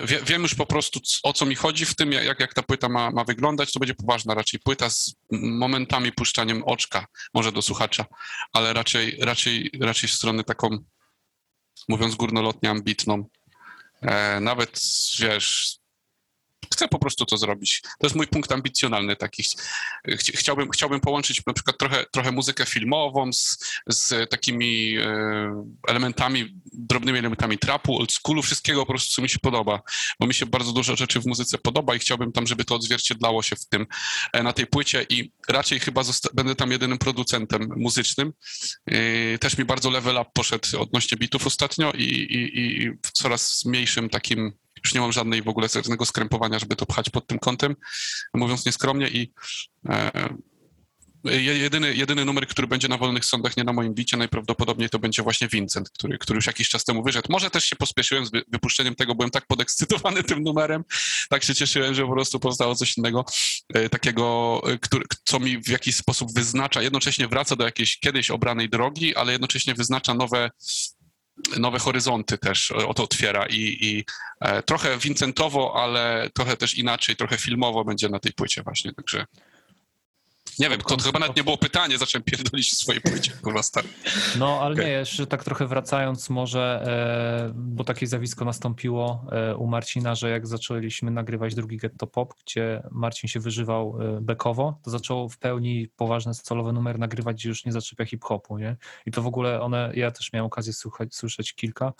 [0.03, 2.89] Wie, wiem już po prostu, o co mi chodzi w tym, jak, jak ta płyta
[2.89, 3.71] ma, ma wyglądać.
[3.71, 8.05] To będzie poważna raczej płyta z momentami puszczaniem oczka, może do słuchacza,
[8.53, 10.77] ale raczej, raczej, raczej w stronę taką,
[11.89, 13.25] mówiąc górnolotnie, ambitną.
[14.01, 14.81] E, nawet,
[15.19, 15.78] wiesz,
[16.79, 17.81] chcę po prostu to zrobić.
[17.81, 19.43] To jest mój punkt ambicjonalny taki.
[19.43, 23.57] Chci- Chciałbym, chciałbym połączyć na przykład trochę, trochę muzykę filmową z,
[23.87, 29.39] z takimi e, elementami, drobnymi elementami trapu, old schoolu, wszystkiego po prostu, co mi się
[29.39, 29.81] podoba,
[30.19, 33.43] bo mi się bardzo dużo rzeczy w muzyce podoba i chciałbym tam, żeby to odzwierciedlało
[33.43, 33.85] się w tym,
[34.33, 36.01] e, na tej płycie i raczej chyba
[36.33, 38.33] będę tam jedynym producentem muzycznym.
[38.87, 43.65] Yy, Też mi bardzo level up poszedł odnośnie bitów ostatnio i, i, i w coraz
[43.65, 44.51] mniejszym takim,
[44.85, 47.75] już nie mam żadnej w ogóle żadnego skrępowania, żeby to pchać pod tym kątem,
[48.33, 49.31] mówiąc nieskromnie i
[49.89, 50.29] e,
[51.23, 54.99] je- jedyny, jedyny numer, który będzie na wolnych sądach, nie na moim bicie, najprawdopodobniej to
[54.99, 57.27] będzie właśnie Vincent, który, który już jakiś czas temu wyszedł.
[57.31, 60.83] Może też się pospieszyłem z wy- wypuszczeniem tego, byłem tak podekscytowany tym numerem,
[61.29, 63.25] tak się cieszyłem, że po prostu powstało coś innego,
[63.73, 68.31] e, takiego, e, który, co mi w jakiś sposób wyznacza, jednocześnie wraca do jakiejś kiedyś
[68.31, 70.49] obranej drogi, ale jednocześnie wyznacza nowe,
[71.57, 74.05] nowe horyzonty też, e, oto otwiera i, i
[74.39, 79.25] e, trochę Vincentowo, ale trochę też inaczej, trochę filmowo będzie na tej płycie właśnie, także
[80.59, 83.87] nie wiem, to chyba nawet nie było pytanie, zacząłem pierdolić o swojej płycie, kurwa stary.
[84.39, 84.85] No, ale Okej.
[84.85, 86.83] nie, jeszcze tak trochę wracając może,
[87.47, 92.33] e, bo takie zjawisko nastąpiło e, u Marcina, że jak zaczęliśmy nagrywać drugi Getto Pop,
[92.45, 97.49] gdzie Marcin się wyżywał e, bekowo, to zaczął w pełni poważny solowy numer nagrywać, gdzie
[97.49, 98.77] już nie zaczepia hip-hopu, nie?
[99.05, 101.93] I to w ogóle one, ja też miałem okazję słuchać, słyszeć kilka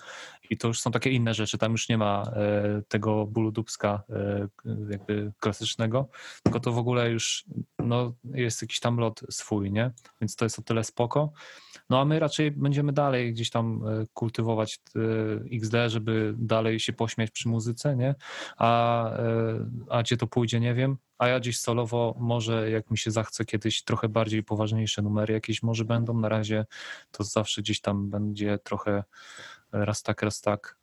[0.50, 4.04] i to już są takie inne rzeczy, tam już nie ma e, tego bólu dubska
[4.10, 4.48] e,
[4.90, 6.10] jakby klasycznego,
[6.44, 7.46] tylko to w ogóle już,
[7.90, 9.92] no, jest jakiś tam lot swój, nie?
[10.22, 11.32] Więc to jest o tyle spoko.
[11.90, 15.00] No a my raczej będziemy dalej gdzieś tam e, kultywować e,
[15.56, 18.16] XD, żeby dalej się pośmiać przy muzyce, nie?
[18.58, 20.98] A, e, a gdzie to pójdzie, nie wiem.
[21.18, 25.64] A ja gdzieś solowo może, jak mi się zachce kiedyś trochę bardziej poważniejsze numery jakieś
[25.64, 26.14] może będą.
[26.14, 26.66] Na razie
[27.12, 29.04] to zawsze gdzieś tam będzie trochę
[29.72, 30.80] raz tak, raz tak,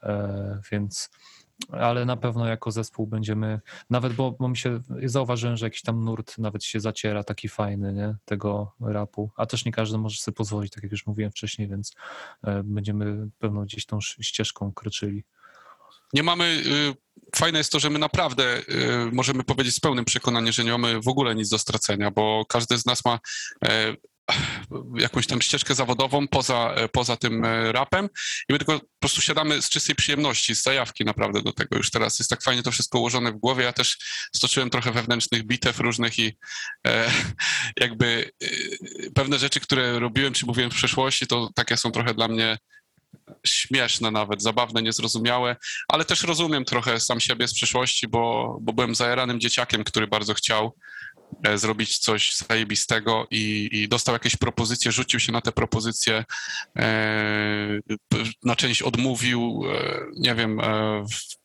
[0.72, 1.11] więc
[1.70, 6.04] ale na pewno jako zespół będziemy, nawet bo, bo mi się, zauważyłem, że jakiś tam
[6.04, 10.34] nurt nawet się zaciera, taki fajny, nie, tego rapu, a też nie każdy może sobie
[10.34, 11.94] pozwolić, tak jak już mówiłem wcześniej, więc
[12.44, 15.24] e, będziemy pewno gdzieś tą ścieżką kroczyli.
[16.12, 16.44] Nie mamy.
[16.44, 18.64] y, Fajne jest to, że my naprawdę y,
[19.12, 22.78] możemy powiedzieć z pełnym przekonaniem, że nie mamy w ogóle nic do stracenia, bo każdy
[22.78, 23.18] z nas ma
[23.64, 23.96] e,
[24.97, 28.09] jakąś tam ścieżkę zawodową poza, poza tym e, rapem
[28.49, 31.77] i my tylko po prostu siadamy z czystej przyjemności, z zajawki naprawdę do tego.
[31.77, 33.64] Już teraz jest tak fajnie to wszystko ułożone w głowie.
[33.64, 33.99] Ja też
[34.35, 36.37] stoczyłem trochę wewnętrznych bitew różnych i
[36.87, 37.11] e,
[37.81, 38.47] jakby e,
[39.11, 42.59] pewne rzeczy, które robiłem czy mówiłem w przeszłości, to takie są trochę dla mnie
[43.47, 45.57] śmieszne nawet, zabawne, niezrozumiałe,
[45.89, 50.35] ale też rozumiem trochę sam siebie z przeszłości, bo, bo byłem zajaranym dzieciakiem, który bardzo
[50.35, 50.77] chciał
[51.55, 56.24] zrobić coś zajebistego i, i dostał jakieś propozycje, rzucił się na te propozycje,
[56.77, 57.81] e,
[58.45, 61.37] na część odmówił, e, nie wiem, e, w-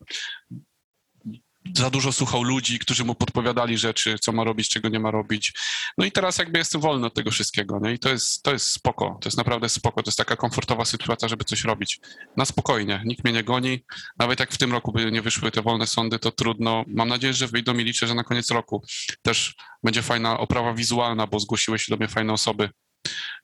[1.76, 5.54] za dużo słuchał ludzi, którzy mu podpowiadali rzeczy, co ma robić, czego nie ma robić.
[5.98, 8.72] No i teraz jakby jestem wolny od tego wszystkiego, no i to jest, to jest
[8.72, 12.00] spoko, to jest naprawdę spoko, to jest taka komfortowa sytuacja, żeby coś robić.
[12.38, 13.86] Na spokojnie, nikt mnie nie goni,
[14.20, 16.84] nawet jak w tym roku by nie wyszły te wolne sądy, to trudno.
[16.88, 18.84] Mam nadzieję, że wyjdą i liczę, że na koniec roku
[19.22, 22.70] też będzie fajna oprawa wizualna, bo zgłosiły się do mnie fajne osoby,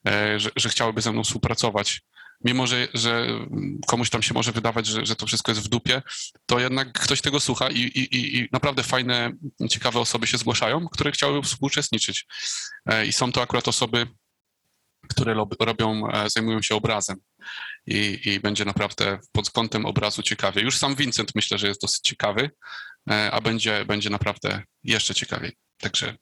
[0.08, 2.02] e, że, że chciałyby ze mną współpracować.
[2.44, 3.28] Mimo, że, że
[3.88, 6.02] komuś tam się może wydawać, że, że to wszystko jest w dupie,
[6.46, 9.32] to jednak ktoś tego słucha i, i, i- naprawdę fajne,
[9.70, 12.26] ciekawe osoby się zgłaszają, które chciałyby współuczestniczyć.
[12.86, 14.08] E, I są to akurat osoby,
[15.10, 17.18] które robią, e, zajmują się obrazem.
[17.88, 20.62] I, I będzie naprawdę pod kątem obrazu ciekawie.
[20.62, 22.52] Już sam Vincent myślę, że jest dosyć ciekawy,
[23.10, 25.52] e, a będzie, będzie naprawdę jeszcze ciekawiej.
[25.78, 26.16] Także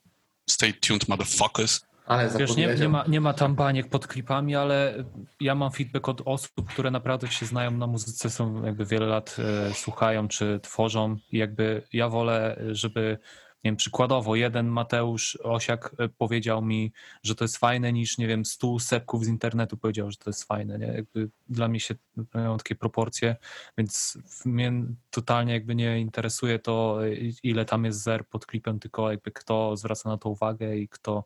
[0.50, 1.82] stay tuned, motherfuckers.
[2.06, 5.04] Ale Wiesz, nie, nie, ma, nie ma tam baniek pod klipami, ale
[5.40, 9.38] ja mam feedback od osób, które naprawdę się znają na muzyce, są jakby wiele lat
[9.70, 11.18] e, słuchają czy tworzą.
[11.32, 13.18] I jakby ja wolę, żeby
[13.66, 16.92] nie wiem, przykładowo jeden Mateusz Osiak e, powiedział mi,
[17.24, 20.44] że to jest fajne niż, nie wiem, stu sepków z internetu powiedział, że to jest
[20.44, 20.88] fajne, nie?
[20.88, 21.96] Jakby dla mnie się
[22.34, 23.36] mają takie proporcje,
[23.78, 24.74] więc mnie
[25.10, 29.78] totalnie jakby nie interesuje to, e, ile tam jest zer pod klipem, tylko jakby kto
[29.78, 31.26] zwraca na to uwagę i kto,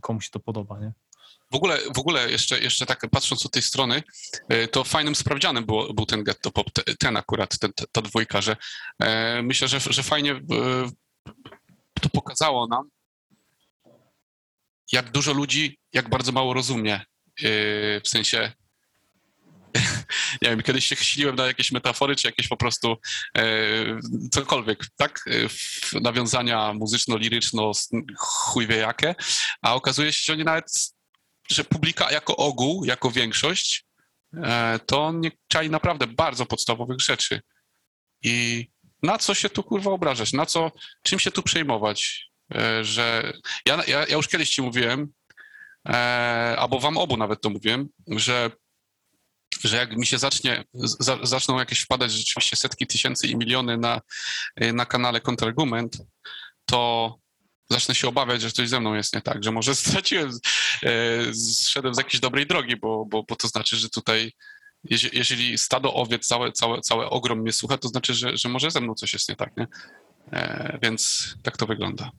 [0.00, 0.92] komu się to podoba, nie?
[1.52, 4.02] W ogóle, w ogóle jeszcze, jeszcze tak patrząc od tej strony,
[4.52, 8.40] y, to fajnym sprawdzianem było, był ten Getto Pop, te- ten akurat, ten, ta dwójka,
[8.40, 8.56] że
[8.98, 10.40] e, myślę, że, że fajnie e,
[12.00, 12.90] to pokazało nam,
[14.92, 16.94] jak dużo ludzi, jak bardzo mało rozumie.
[16.94, 17.04] E,
[18.00, 18.52] w sensie,
[20.42, 22.96] nie wiem, kiedyś się chwiliłem na jakieś metafory, czy jakieś po prostu
[23.38, 23.44] e,
[24.30, 25.24] cokolwiek, tak?
[25.48, 27.72] W- Nawiązania muzyczno-liryczno,
[28.18, 29.14] chuj wie jakie,
[29.62, 30.96] a okazuje się, że oni nawet
[31.50, 33.84] że publika jako ogół, jako większość,
[34.36, 37.40] e, to nie czai naprawdę bardzo podstawowych rzeczy.
[38.22, 38.66] I
[39.02, 40.32] na co się tu kurwa obrażać?
[40.32, 40.72] Na co,
[41.02, 42.30] czym się tu przejmować?
[42.54, 43.32] E, Że
[43.66, 45.12] ja, ja, ja już kiedyś ci mówiłem,
[45.88, 45.92] e,
[46.58, 48.50] albo wam obu nawet to mówiłem, że,
[49.64, 54.00] że jak mi się zacznie, za, zaczną jakieś wpadać rzeczywiście setki tysięcy i miliony na,
[54.72, 55.98] na kanale Kontrargument,
[56.66, 57.14] to
[57.70, 60.30] zacznę się obawiać, że coś ze mną jest nie tak, że może straciłem,
[60.82, 64.32] e, zszedłem z jakiejś dobrej drogi, bo, bo, bo to znaczy, że tutaj
[65.12, 68.80] jeżeli stado owiec, całe, całe, całe ogrom mnie słucha, to znaczy, że, że może ze
[68.80, 69.66] mną coś jest nie tak, nie?
[70.32, 72.10] E, więc tak to wygląda.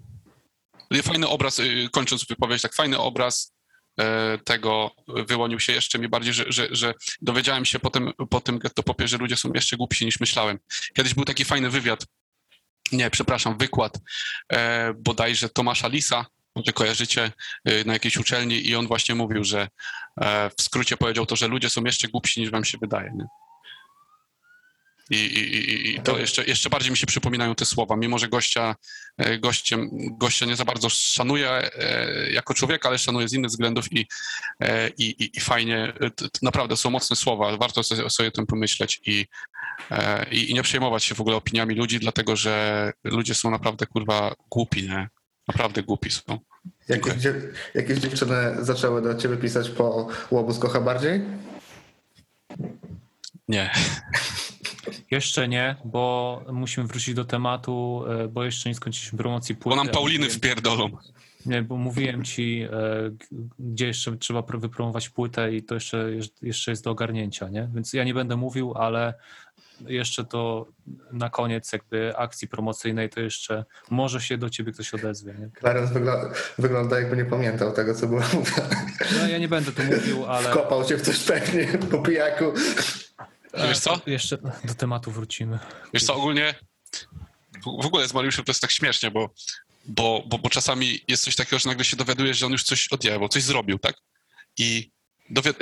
[1.04, 3.54] Fajny obraz, y, kończąc wypowiedź, tak fajny obraz
[4.00, 8.42] e, tego wyłonił się jeszcze mi bardziej, że, że, że dowiedziałem się po tym, po
[8.42, 10.60] tym getto popie, że ludzie są jeszcze głupsi niż myślałem.
[10.96, 12.06] Kiedyś był taki fajny wywiad,
[12.92, 14.00] nie, przepraszam, wykład
[14.54, 16.26] e, bodajże Tomasza Lisa,
[16.58, 17.32] może kojarzycie,
[17.66, 19.68] e, na jakiejś uczelni i on właśnie mówił, że
[20.22, 23.12] e, w skrócie powiedział to, że ludzie są jeszcze głupsi niż wam się wydaje.
[23.16, 23.26] Nie?
[25.10, 28.76] I, i, i, to jeszcze, jeszcze bardziej mi się przypominają te słowa, mimo że gościa,
[29.18, 33.94] e, gościem, gościa nie za bardzo szanuję e, jako człowieka, ale szanuję z innych względów
[33.94, 34.08] i,
[34.98, 35.94] i, i, fajnie,
[36.42, 39.26] naprawdę są mocne słowa, warto sobie, o tym pomyśleć i,
[40.32, 44.36] i, i nie przejmować się w ogóle opiniami ludzi, dlatego że ludzie są naprawdę kurwa
[44.50, 45.10] głupi, nie?
[45.48, 46.40] Naprawdę głupi są.
[46.90, 48.36] Jakieś, dziew- jakieś dziewczyny
[48.66, 51.22] zaczęły do ciebie pisać po łobuz kocha bardziej?
[53.48, 53.72] Nie.
[55.12, 59.78] Jeszcze nie, bo musimy wrócić do tematu, e, bo jeszcze nie skończyliśmy promocji Bo płyty.
[59.78, 60.90] nam a Pauliny mówiłem- wpierdolą.
[61.46, 62.70] Nie, bo mówiłem ci, e,
[63.12, 63.28] g-
[63.60, 66.10] gdzie jeszcze trzeba pr- wypromować płytę i to jeszcze,
[66.42, 67.70] jeszcze jest do ogarnięcia, nie?
[67.74, 69.14] Więc ja nie będę mówił, ale
[69.88, 70.68] jeszcze to
[71.12, 75.50] na koniec jakby akcji promocyjnej to jeszcze może się do ciebie ktoś odezwie, nie?
[75.60, 78.86] Clarence wygląda, wygląda jakby nie pamiętał tego, co było mówione.
[79.20, 82.54] No, ja nie będę tu mówił, ale Kopał się w coś pewnie po pijaku.
[83.54, 84.02] Wiesz co?
[84.08, 85.60] jeszcze do tematu wrócimy.
[85.94, 86.56] Wiesz co, ogólnie
[87.64, 89.30] w ogóle z Mariuszem to jest tak śmiesznie, bo,
[89.86, 92.88] bo, bo, bo czasami jest coś takiego, że nagle się dowiadujesz, że on już coś
[92.88, 93.96] odjebał, coś zrobił, tak?
[94.58, 94.92] I
[95.30, 95.56] dowiad...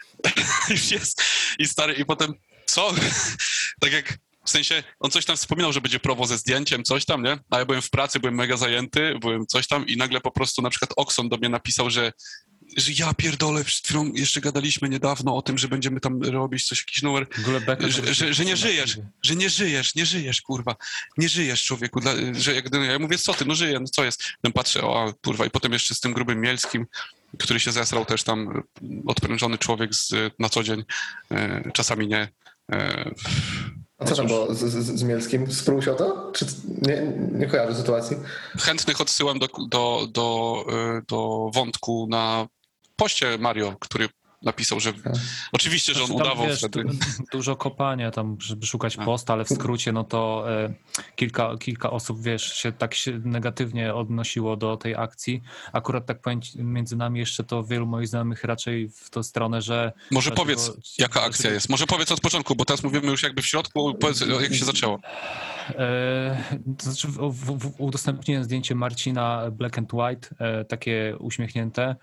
[0.70, 1.22] już jest.
[1.58, 2.34] I stary, i potem
[2.66, 2.94] co?
[3.80, 7.22] tak jak w sensie, on coś tam wspominał, że będzie prowo ze zdjęciem, coś tam,
[7.22, 7.38] nie?
[7.50, 10.62] A ja byłem w pracy, byłem mega zajęty, byłem coś tam i nagle po prostu
[10.62, 12.12] na przykład Oxon do mnie napisał, że
[12.76, 16.78] że ja pierdolę, przed chwilą jeszcze gadaliśmy niedawno o tym, że będziemy tam robić coś,
[16.78, 17.26] jakiś numer,
[17.88, 20.76] że, że, że nie żyjesz, że nie żyjesz, nie żyjesz, kurwa,
[21.18, 24.22] nie żyjesz, człowieku, dla, że jak, ja mówię, co ty, no żyję, no co jest,
[24.36, 26.86] potem patrzę, o kurwa, i potem jeszcze z tym grubym Mielskim,
[27.38, 28.62] który się zesrał też tam,
[29.06, 30.84] odprężony człowiek z, na co dzień,
[31.30, 32.28] e, czasami nie,
[33.98, 35.52] A co tam było z, z, z Mielskim?
[35.52, 36.32] Sprół się o to?
[36.34, 36.46] Czy
[36.82, 38.16] nie, nie kojarzę sytuacji?
[38.58, 42.46] chętnych odsyłam do, do, do, e, do wątku na
[42.96, 44.08] poście Mario, który
[44.46, 44.92] napisał, że
[45.52, 46.84] oczywiście, że on Znaczy, udawał wiesz, wtedy.
[46.84, 46.94] du-
[47.32, 49.04] Dużo kopania tam, żeby szukać A.
[49.04, 50.74] posta, ale w skrócie, no to e,
[51.16, 55.42] kilka, kilka osób, wiesz, się tak się negatywnie odnosiło do tej akcji.
[55.72, 59.92] Akurat tak powiem między nami jeszcze to wielu moich znajomych raczej w tą stronę, że
[60.10, 61.68] Może dlaczego- powiedz, jaka akcja jest.
[61.68, 63.94] Może powiedz od początku, bo teraz mówimy już jakby w środku.
[63.94, 64.98] Powiedz, jak się zaczęło.
[65.70, 66.44] E,
[66.78, 71.96] to znaczy, w, w, w, udostępniłem zdjęcie Marcina Black and White, e, takie uśmiechnięte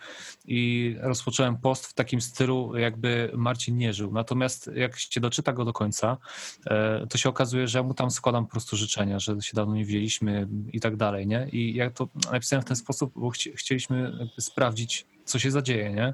[0.45, 2.32] i rozpocząłem post w takim stylu,
[2.77, 4.11] jakby Marcin nie żył.
[4.11, 6.17] Natomiast jak się doczyta go do końca,
[6.65, 9.75] e, to się okazuje, że ja mu tam składam po prostu życzenia, że się dawno
[9.75, 11.47] nie widzieliśmy i tak dalej, nie?
[11.51, 16.13] I ja to napisałem w ten sposób, bo chci, chcieliśmy sprawdzić, co się zadzieje, nie?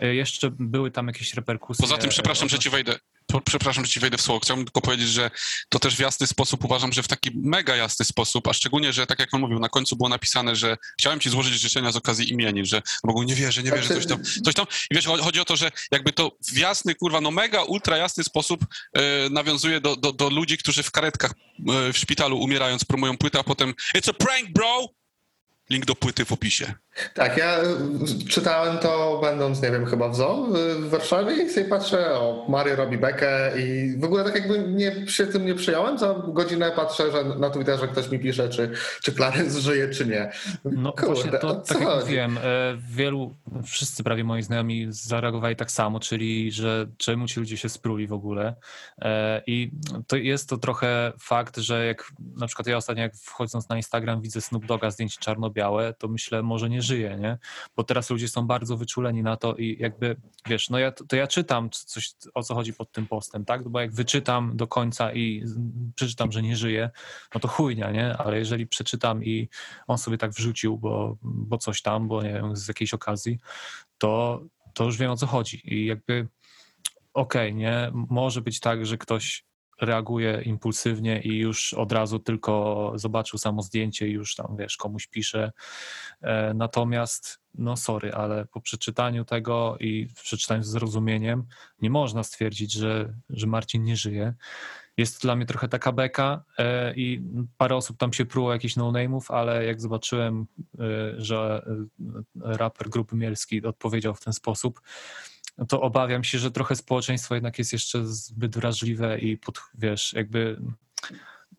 [0.00, 1.82] E, Jeszcze były tam jakieś reperkusje.
[1.82, 2.98] Poza tym, przepraszam, że ci wejdę.
[3.44, 5.30] Przepraszam, że ci wejdę w słowo, chciałbym tylko powiedzieć, że
[5.68, 9.06] to też w jasny sposób uważam, że w taki mega jasny sposób, a szczególnie, że
[9.06, 12.32] tak jak on mówił, na końcu było napisane, że chciałem ci złożyć życzenia z okazji
[12.32, 14.66] imienin, że Bogu nie wierzę, nie wierzę, coś tam, coś tam.
[14.90, 18.24] I wiesz, chodzi o to, że jakby to w jasny, kurwa, no mega, ultra jasny
[18.24, 23.18] sposób e, nawiązuje do, do, do ludzi, którzy w karetkach e, w szpitalu umierając promują
[23.18, 24.88] płytę, a potem it's a prank, bro!
[25.70, 26.74] Link do płyty w opisie.
[27.14, 31.50] Tak, ja y, czytałem to będąc, nie wiem, chyba w zoo y, w Warszawie i
[31.50, 35.54] sobie patrzę, o, Mario robi bekę i w ogóle tak jakby nie, się tym nie
[35.54, 38.70] przyjąłem, za godzinę patrzę, że na Twitterze ktoś mi pisze, czy,
[39.02, 40.32] czy Clarence żyje, czy nie.
[40.64, 42.04] No Kurde, właśnie to, tak jak chodzi?
[42.04, 42.40] mówiłem, e,
[42.90, 43.34] wielu,
[43.64, 48.12] wszyscy prawie moi znajomi zareagowali tak samo, czyli że czemu ci ludzie się spruli w
[48.12, 48.54] ogóle.
[49.02, 49.70] E, I
[50.06, 54.22] to jest to trochę fakt, że jak na przykład ja ostatnio jak wchodząc na Instagram
[54.22, 57.38] widzę Snoop Doga zdjęcie czarno-białe, to myślę, może nie żyje, nie?
[57.76, 60.16] Bo teraz ludzie są bardzo wyczuleni na to i jakby,
[60.46, 63.68] wiesz, no ja, to ja czytam coś, o co chodzi pod tym postem, tak?
[63.68, 65.44] Bo jak wyczytam do końca i
[65.94, 66.90] przeczytam, że nie żyje,
[67.34, 68.16] no to chujnia, nie?
[68.16, 69.48] Ale jeżeli przeczytam i
[69.86, 73.38] on sobie tak wrzucił, bo, bo coś tam, bo nie wiem, z jakiejś okazji,
[73.98, 74.42] to,
[74.74, 75.74] to już wiem o co chodzi.
[75.74, 76.28] I jakby
[77.14, 77.90] okej, nie?
[77.92, 79.44] Może być tak, że ktoś
[79.82, 85.06] reaguje impulsywnie i już od razu tylko zobaczył samo zdjęcie i już tam, wiesz, komuś
[85.06, 85.52] pisze.
[86.20, 91.44] E, Natomiast, no sorry, ale po przeczytaniu tego i przeczytaniu z zrozumieniem
[91.82, 94.34] nie można stwierdzić, że, że Marcin nie żyje.
[94.96, 97.22] Jest dla mnie trochę taka beka e, i
[97.56, 100.46] parę osób tam się pruło jakichś no-name'ów, ale jak zobaczyłem,
[100.78, 100.84] e,
[101.16, 101.66] że
[102.40, 104.80] raper Grupy Mielski odpowiedział w ten sposób,
[105.68, 110.62] to obawiam się, że trochę społeczeństwo jednak jest jeszcze zbyt wrażliwe i pod, wiesz, jakby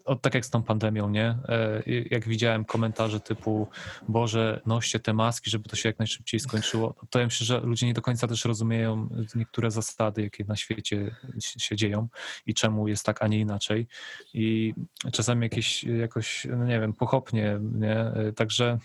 [0.06, 1.38] o, tak jak z tą pandemią, nie?
[1.50, 3.68] E, Jak widziałem komentarze typu
[4.08, 7.88] Boże, noście te maski, żeby to się jak najszybciej skończyło, to ja myślę, że ludzie
[7.88, 12.08] nie do końca też rozumieją niektóre zasady, jakie na świecie się dzieją
[12.46, 13.88] i czemu jest tak, a nie inaczej.
[14.34, 14.74] I
[15.12, 17.98] czasami jakieś jakoś, no nie wiem, pochopnie, nie?
[17.98, 18.78] E, Także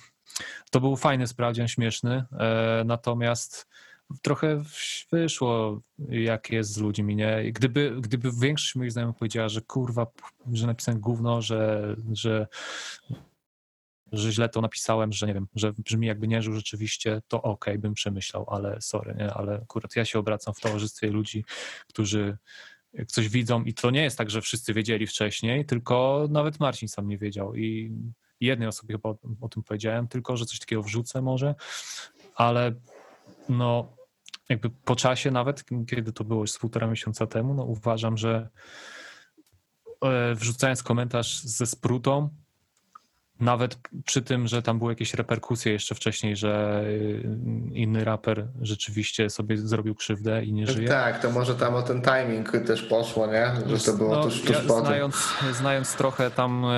[0.70, 3.68] to był fajny sprawdzian, śmieszny, e, natomiast
[4.22, 4.62] trochę
[5.12, 7.52] wyszło, jak jest z ludźmi, nie?
[7.52, 10.06] Gdyby, gdyby większość moich znajomych powiedziała, że kurwa,
[10.52, 12.46] że napisałem gówno, że, że,
[14.12, 17.78] że źle to napisałem, że nie wiem, że brzmi jakby nie żył rzeczywiście, to okej,
[17.78, 19.34] bym przemyślał, ale sorry, nie?
[19.34, 21.44] Ale akurat ja się obracam w towarzystwie ludzi,
[21.88, 22.38] którzy
[23.06, 27.08] coś widzą i to nie jest tak, że wszyscy wiedzieli wcześniej, tylko nawet Marcin sam
[27.08, 27.92] nie wiedział i
[28.40, 31.54] jednej osobie chyba o tym powiedziałem, tylko, że coś takiego wrzucę może,
[32.34, 32.74] ale
[33.48, 33.97] no
[34.48, 38.48] jakby po czasie nawet, kiedy to było już z półtora miesiąca temu, no uważam, że
[40.04, 42.30] e, wrzucając komentarz ze sprutą,
[43.40, 47.22] nawet przy tym, że tam były jakieś reperkusje jeszcze wcześniej, że y,
[47.72, 50.88] inny raper rzeczywiście sobie zrobił krzywdę i nie żyje.
[50.88, 53.52] Tak, to może tam o ten timing też poszło, nie?
[53.66, 54.84] Że to było No, tuż, tuż ja, po tym.
[54.84, 56.68] znając, znając trochę tam e,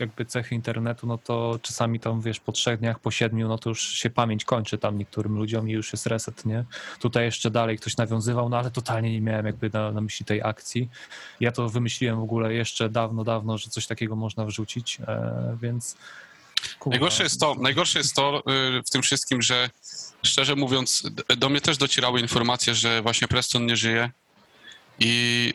[0.00, 3.68] jakby cechy internetu, no to czasami tam wiesz po trzech dniach, po siedmiu, no to
[3.68, 6.64] już się pamięć kończy tam niektórym ludziom i już jest reset, nie?
[7.00, 10.42] Tutaj jeszcze dalej ktoś nawiązywał, no ale totalnie nie miałem jakby na, na myśli tej
[10.42, 10.90] akcji.
[11.40, 15.96] Ja to wymyśliłem w ogóle jeszcze dawno, dawno, że coś takiego można wrzucić, e, więc.
[16.86, 18.42] Najgorsze jest to, najgorsze jest to
[18.78, 19.70] y, w tym wszystkim, że
[20.22, 21.02] szczerze mówiąc,
[21.36, 24.10] do mnie też docierały informacje, że właśnie Preston nie żyje
[24.98, 25.54] i,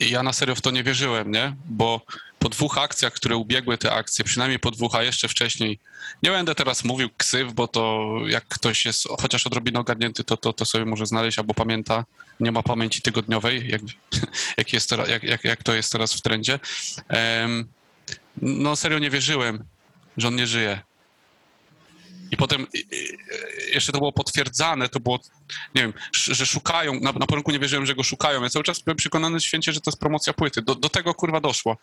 [0.00, 1.56] i ja na serio w to nie wierzyłem, nie?
[1.64, 2.00] Bo
[2.38, 5.78] po dwóch akcjach, które ubiegły te akcje, przynajmniej po dwóch, a jeszcze wcześniej,
[6.22, 10.52] nie będę teraz mówił ksyw, bo to jak ktoś jest chociaż odrobinę ogarnięty, to, to,
[10.52, 12.04] to sobie może znaleźć albo pamięta,
[12.40, 13.82] nie ma pamięci tygodniowej, jak,
[14.58, 16.60] jak, jest jak, jak, jak to jest teraz w trendzie.
[17.08, 17.68] Em,
[18.42, 19.64] no serio nie wierzyłem,
[20.16, 20.80] że on nie żyje.
[22.30, 25.18] I potem i- i- jeszcze to było potwierdzane, to było,
[25.74, 28.42] nie wiem, sz- że szukają, na, na początku nie wierzyłem, że go szukają.
[28.42, 30.62] Ja cały czas byłem przekonany święcie, że to jest promocja płyty.
[30.62, 31.76] Do, do tego kurwa doszło,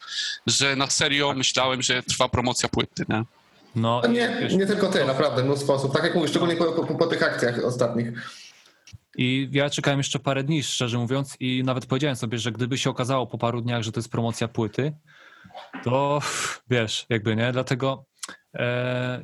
[0.48, 3.24] że na serio myślałem, że trwa promocja płyty, nie?
[3.76, 5.94] No, No i nie, wiesz, nie tylko ty, naprawdę, mnóstwo osób.
[5.94, 8.08] Tak jak mówisz, szczególnie po, po, po tych akcjach ostatnich.
[9.18, 12.90] I ja czekałem jeszcze parę dni, szczerze mówiąc, i nawet powiedziałem sobie, że gdyby się
[12.90, 14.94] okazało po paru dniach, że to jest promocja płyty,
[15.84, 16.20] to
[16.70, 18.06] wiesz, jakby nie, dlatego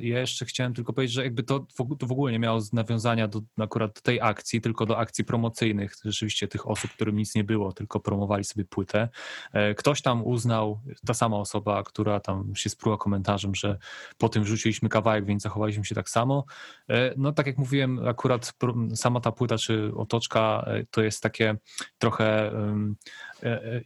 [0.00, 1.66] ja jeszcze chciałem tylko powiedzieć, że jakby to
[1.98, 5.94] to w ogóle nie miało nawiązania do akurat do tej akcji, tylko do akcji promocyjnych,
[6.04, 9.08] rzeczywiście tych osób, którym nic nie było, tylko promowali sobie płytę.
[9.52, 13.78] E, ktoś tam uznał, ta sama osoba, która tam się spruła komentarzem, że
[14.18, 16.44] po tym wrzuciliśmy kawałek, więc zachowaliśmy się tak samo.
[16.88, 18.52] E, No tak jak mówiłem, akurat
[18.94, 21.56] sama ta płyta czy otoczka e, to jest takie
[21.98, 22.52] trochę
[23.42, 23.80] e, e,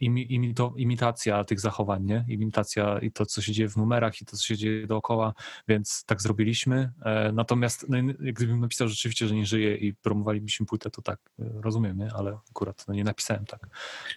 [0.77, 2.25] imitacja tych zachowań, nie?
[2.27, 5.32] Imitacja i to, co się dzieje w numerach i to, co się dzieje dookoła.
[5.67, 6.91] Więc tak zrobiliśmy.
[7.05, 11.19] E, natomiast no, jak gdybym napisał rzeczywiście, że nie żyje i promowalibyśmy płytę, to tak,
[11.39, 12.09] e, rozumiem, nie?
[12.15, 13.67] ale akurat no, nie napisałem tak.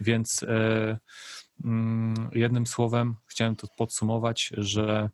[0.00, 0.98] Więc e,
[1.64, 5.10] mm, jednym słowem chciałem to podsumować, że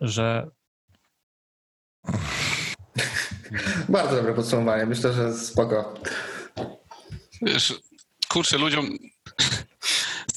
[0.00, 0.50] że
[3.88, 4.86] Bardzo dobre podsumowanie.
[4.86, 5.94] Myślę, że spoko.
[7.42, 7.80] Wiesz,
[8.28, 8.96] kurczę, ludziom.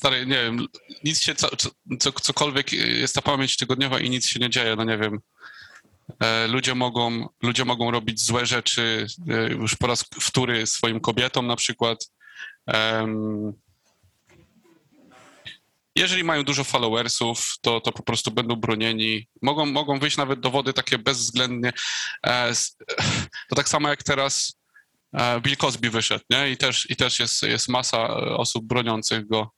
[0.04, 0.68] Stary, nie wiem,
[1.04, 1.50] nic się, co,
[2.00, 5.20] co, cokolwiek jest ta pamięć tygodniowa i nic się nie dzieje, no nie wiem.
[6.20, 11.48] E, Ludzie mogą, ludzie mogą robić złe rzeczy e, już po raz wtóry swoim kobietom
[11.48, 12.12] na przykład.
[15.96, 19.28] Jeżeli mają dużo followersów, to, to po prostu będą bronieni.
[19.42, 21.74] Mogą, mogą wyjść nawet dowody takie bezwzględnie.
[22.26, 22.54] E,
[23.50, 24.60] To tak samo jak teraz
[25.42, 26.52] Bill Cosby wyszedł, nie?
[26.52, 29.52] I też, i też jest, jest masa osób broniących go.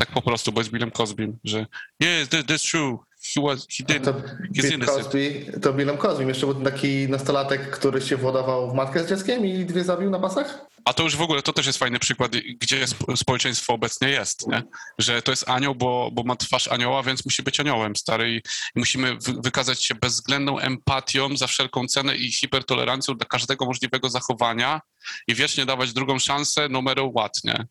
[0.00, 1.66] Tak po prostu, bo jest Billem Cosbym, że
[2.02, 2.98] yes, that, that's true.
[3.34, 4.04] He was, he did.
[4.04, 4.14] To
[4.52, 4.86] Bill.
[4.86, 6.24] Cosby, to Billem Cosby.
[6.24, 10.18] Jeszcze był taki nastolatek, który się władował w matkę z dzieckiem i dwie zabił na
[10.18, 10.66] pasach?
[10.84, 14.48] A to już w ogóle, to też jest fajny przykład, gdzie sp- społeczeństwo obecnie jest,
[14.48, 14.62] nie?
[14.98, 18.34] Że to jest anioł, bo, bo ma twarz anioła, więc musi być aniołem, stary.
[18.34, 18.42] I,
[18.76, 24.80] musimy wy, wykazać się bezwzględną empatią za wszelką cenę i hipertolerancją dla każdego możliwego zachowania
[25.28, 27.54] i wiecznie dawać drugą szansę, no matter what, nie?
[27.54, 27.66] E,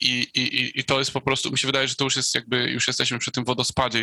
[0.00, 2.34] I, i, i- I to jest po prostu, mi się wydaje, że to już jest
[2.34, 3.98] jakby, już jesteśmy przy tym wodospadzie,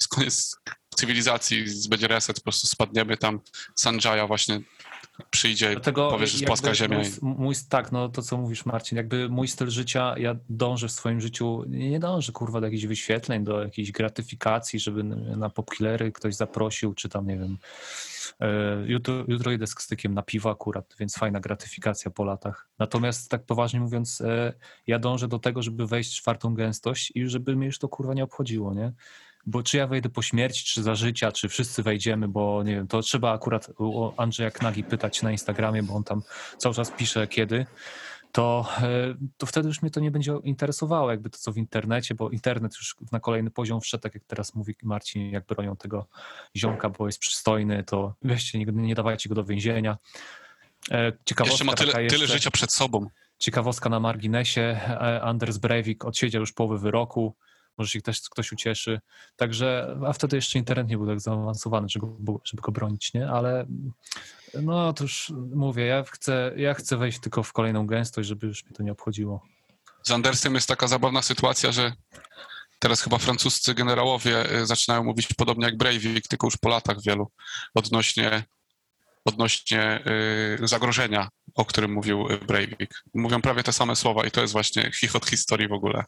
[0.00, 0.56] jest koniec
[0.96, 3.40] cywilizacji, będzie reset, po prostu spadniemy tam,
[3.74, 4.60] Sanjaya właśnie
[5.30, 6.98] przyjdzie i Dlatego powie, że jest płaska ziemia.
[6.98, 10.92] Mój, mój, tak, no to co mówisz Marcin, jakby mój styl życia, ja dążę w
[10.92, 15.04] swoim życiu, nie dążę kurwa do jakichś wyświetleń, do jakiejś gratyfikacji, żeby
[15.36, 18.17] na popkillery ktoś zaprosił, czy tam nie wiem, e,
[18.86, 22.68] jutro, jutro idę z stykiem na piwo akurat, więc fajna gratyfikacja po latach.
[22.78, 24.52] Natomiast tak poważnie mówiąc, e,
[24.86, 28.14] ja dążę do tego, żeby wejść w czwartą gęstość i żeby mnie już to kurwa
[28.14, 28.92] nie obchodziło, nie?
[29.46, 32.88] Bo czy ja wejdę po śmierci, czy za życia, czy wszyscy wejdziemy, bo nie wiem,
[32.88, 33.70] to trzeba akurat
[34.16, 36.22] Andrzeja Knagi pytać na Instagramie, bo on tam
[36.58, 37.66] cały czas pisze kiedy,
[38.32, 42.14] to, e, to wtedy już mnie to nie będzie interesowało, jakby to co w internecie,
[42.14, 46.06] bo internet już na kolejny poziom wszedł, tak jak teraz mówi Marcin, jak bronią tego
[46.56, 49.98] ziomka, bo jest przystojny, to weźcie, nie, nie dawajcie go do więzienia.
[50.90, 52.36] E, Ciekawostka Jeszcze ma tyle, taka tyle jeszcze.
[52.36, 53.06] życia przed sobą.
[53.38, 57.34] Ciekawostka na marginesie, e, Anders Breivik odsiedział już połowę wyroku,
[57.78, 59.00] może się też ktoś ucieszy.
[59.36, 63.30] Także, a wtedy jeszcze internet nie był tak zaawansowany, żeby go, żeby go bronić, nie?
[63.30, 63.66] Ale
[64.62, 68.64] no to już mówię, ja chcę, ja chcę wejść tylko w kolejną gęstość, żeby już
[68.64, 69.42] mnie to nie obchodziło.
[70.02, 71.92] Z Andersem jest taka zabawna sytuacja, że
[72.78, 77.30] teraz chyba francuscy generałowie y, zaczynają mówić podobnie jak Breivik, tylko już po latach wielu,
[77.74, 78.44] odnośnie,
[79.24, 80.04] odnośnie
[80.62, 83.02] y, zagrożenia, o którym mówił y, Breivik.
[83.14, 86.04] Mówią prawie te same słowa i to jest właśnie chichot historii w ogóle.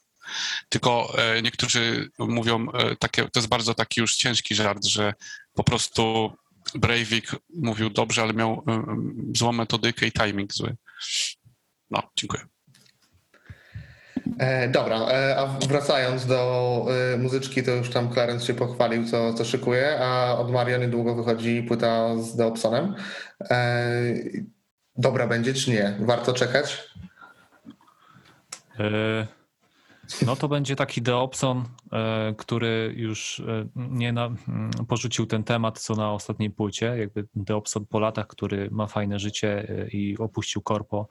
[0.69, 1.13] Tylko
[1.43, 2.67] niektórzy mówią,
[2.99, 5.13] takie, to jest bardzo taki już ciężki żart, że
[5.53, 6.33] po prostu
[6.75, 10.75] Breivik mówił dobrze, ale miał y, y, złą metodykę i timing zły.
[11.89, 12.43] No, dziękuję.
[14.39, 19.33] E, dobra, e, a wracając do e, muzyczki, to już tam Clarence się pochwalił, co,
[19.33, 22.95] co szykuje, a od Mario niedługo wychodzi płyta z Deopsonem.
[23.41, 23.91] E,
[24.97, 25.97] dobra będzie czy nie?
[25.99, 26.91] Warto czekać?
[28.79, 29.27] E,
[30.25, 34.29] No to będzie taki Deopson, e, który już e, nie na,
[34.87, 36.85] porzucił ten temat, co na ostatniej płycie.
[36.97, 41.07] Jakby Deopson po latach, który ma fajne życie e, i opuścił korpo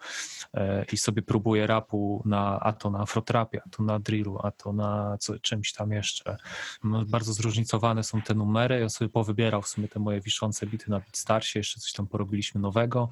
[0.92, 4.72] i sobie próbuje rapu na, a to na afrotrapie, a to na drillu, a to
[4.72, 6.36] na co, czymś tam jeszcze.
[6.84, 8.80] No, Bardzo zróżnicowane są te numery.
[8.80, 12.60] Ja sobie powybierał w sumie te moje wiszące bity na Beatstarsie, jeszcze coś tam porobiliśmy
[12.60, 13.08] nowego.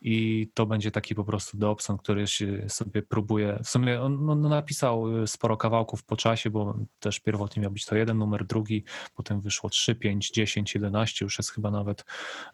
[0.00, 2.24] I to będzie taki po prostu Dobson, który
[2.68, 3.58] sobie próbuje.
[3.64, 7.70] W sumie on no, no, napisał y, sporo kawałków po czasie, bo też pierwotnie miał
[7.70, 12.04] być to jeden numer, drugi, potem wyszło 3, 5, 10, 11, już jest chyba nawet,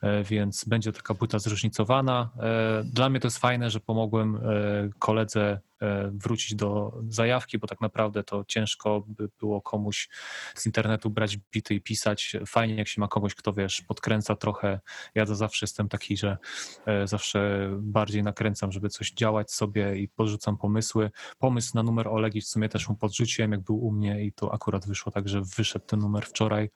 [0.02, 2.30] e, więc będzie taka płyta zróżnicowana.
[2.38, 4.40] E, Dla mnie to jest fajne, że pomogłem e,
[4.98, 5.60] koledze
[6.12, 10.08] wrócić do zajawki, bo tak naprawdę to ciężko by było komuś
[10.54, 12.36] z internetu brać bity i pisać.
[12.46, 14.80] Fajnie, jak się ma kogoś, kto wiesz, podkręca trochę.
[15.14, 16.36] Ja to zawsze jestem taki, że
[16.86, 21.10] e, zawsze bardziej nakręcam, żeby coś działać sobie i podrzucam pomysły.
[21.38, 24.54] Pomysł na numer Olegi w sumie też mu podrzuciłem, jak był u mnie i to
[24.54, 26.70] akurat wyszło tak, że wyszedł ten numer wczoraj.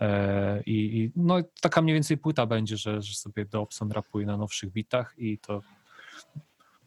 [0.00, 4.36] E, I, i no taka mniej więcej płyta będzie, że, że sobie Dobson rapuje na
[4.36, 5.60] nowszych bitach i to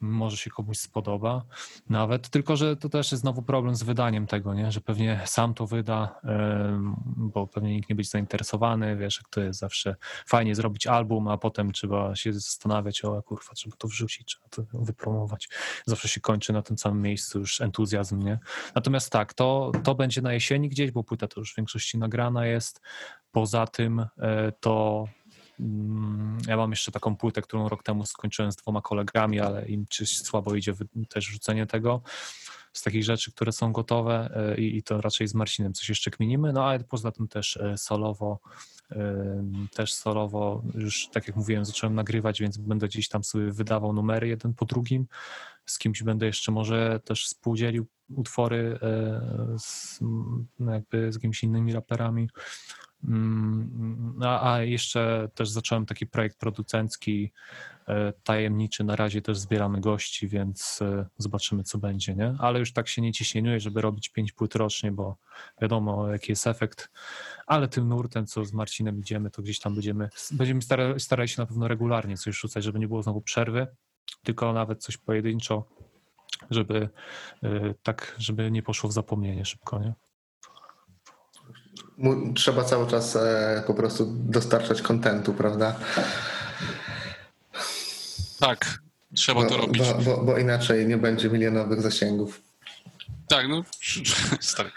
[0.03, 1.45] może się komuś spodoba
[1.89, 4.71] nawet, tylko że to też jest znowu problem z wydaniem tego, nie?
[4.71, 6.19] że pewnie sam to wyda,
[7.05, 9.95] bo pewnie nikt nie będzie zainteresowany, wiesz, jak to jest zawsze
[10.27, 14.63] fajnie zrobić album, a potem trzeba się zastanawiać, o kurwa, trzeba to wrzucić, trzeba to
[14.73, 15.49] wypromować.
[15.85, 18.39] Zawsze się kończy na tym samym miejscu już entuzjazm, nie?
[18.75, 22.45] Natomiast tak, to, to będzie na jesieni gdzieś, bo płyta to już w większości nagrana
[22.45, 22.81] jest.
[23.31, 25.05] Poza tym e, to
[26.47, 30.21] ja mam jeszcze taką płytę, którą rok temu skończyłem z dwoma kolegami, ale im czyś
[30.21, 30.73] słabo idzie
[31.09, 32.01] też rzucenie tego.
[32.73, 36.53] Z takich rzeczy, które są gotowe e, i, to raczej z Marcinem coś jeszcze kminimy.
[36.53, 38.39] No ale poza tym też e, solowo,
[38.91, 43.93] em, też solowo już tak jak mówiłem zacząłem nagrywać, więc będę gdzieś tam sobie wydawał
[43.93, 45.07] numery jeden po drugim.
[45.65, 49.99] Z kimś będę jeszcze może też współdzielił utwory e, z,
[50.59, 52.29] jakby z jakimiś innymi raperami.
[53.07, 57.31] Mm, A, a jeszcze też zacząłem taki projekt producencki,
[57.87, 58.83] e, tajemniczy.
[58.83, 62.35] Na razie też zbieramy gości, więc e, zobaczymy, co będzie, nie?
[62.39, 65.17] Ale już tak się nie ciśnieniuję, żeby robić pięć płyt rocznie, bo
[65.61, 66.91] wiadomo, jaki jest efekt.
[67.47, 71.41] Ale tym nurtem, co z Marcinem idziemy, to gdzieś tam będziemy, będziemy starali, starali się
[71.41, 73.67] na pewno regularnie coś rzucać, żeby nie było znowu przerwy,
[74.23, 75.65] tylko nawet coś pojedynczo,
[76.49, 76.89] żeby
[77.43, 79.93] e, tak, żeby nie poszło w zapomnienie szybko, nie?
[82.35, 85.75] Trzeba cały czas e, po prostu dostarczać kontentu, prawda?
[88.39, 88.79] Tak,
[89.15, 89.83] trzeba Bo, to robić.
[89.83, 92.41] bo, bo, bo inaczej nie będzie milionowych zasięgów.
[93.27, 93.63] Tak, no,
[94.41, 94.71] stary.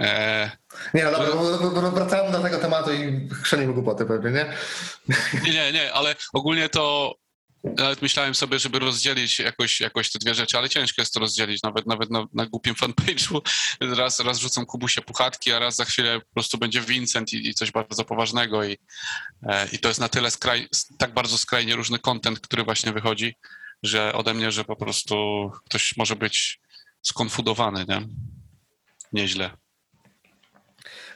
[0.00, 0.50] E,
[0.94, 4.46] Nie, no dobra, bo- bo- bo wracamy do tego tematu i chrzanimy głupoty pewnie, nie?
[5.44, 7.14] Nie, nie, nie, ale ogólnie to
[7.64, 11.62] nawet myślałem sobie, żeby rozdzielić jakoś, jakoś te dwie rzeczy, ale ciężko jest to rozdzielić,
[11.62, 13.40] nawet nawet na, na głupim fanpage'u.
[13.80, 17.54] Raz, raz rzucą Kubusie puchatki, a raz za chwilę po prostu będzie Vincent i, i
[17.54, 18.78] coś bardzo poważnego i,
[19.42, 23.34] e, i to jest na tyle skraj, tak bardzo skrajnie różny content, który właśnie wychodzi,
[23.82, 26.60] że ode mnie, że po prostu ktoś może być
[27.02, 28.08] skonfudowany, nie?
[29.12, 29.61] Nieźle.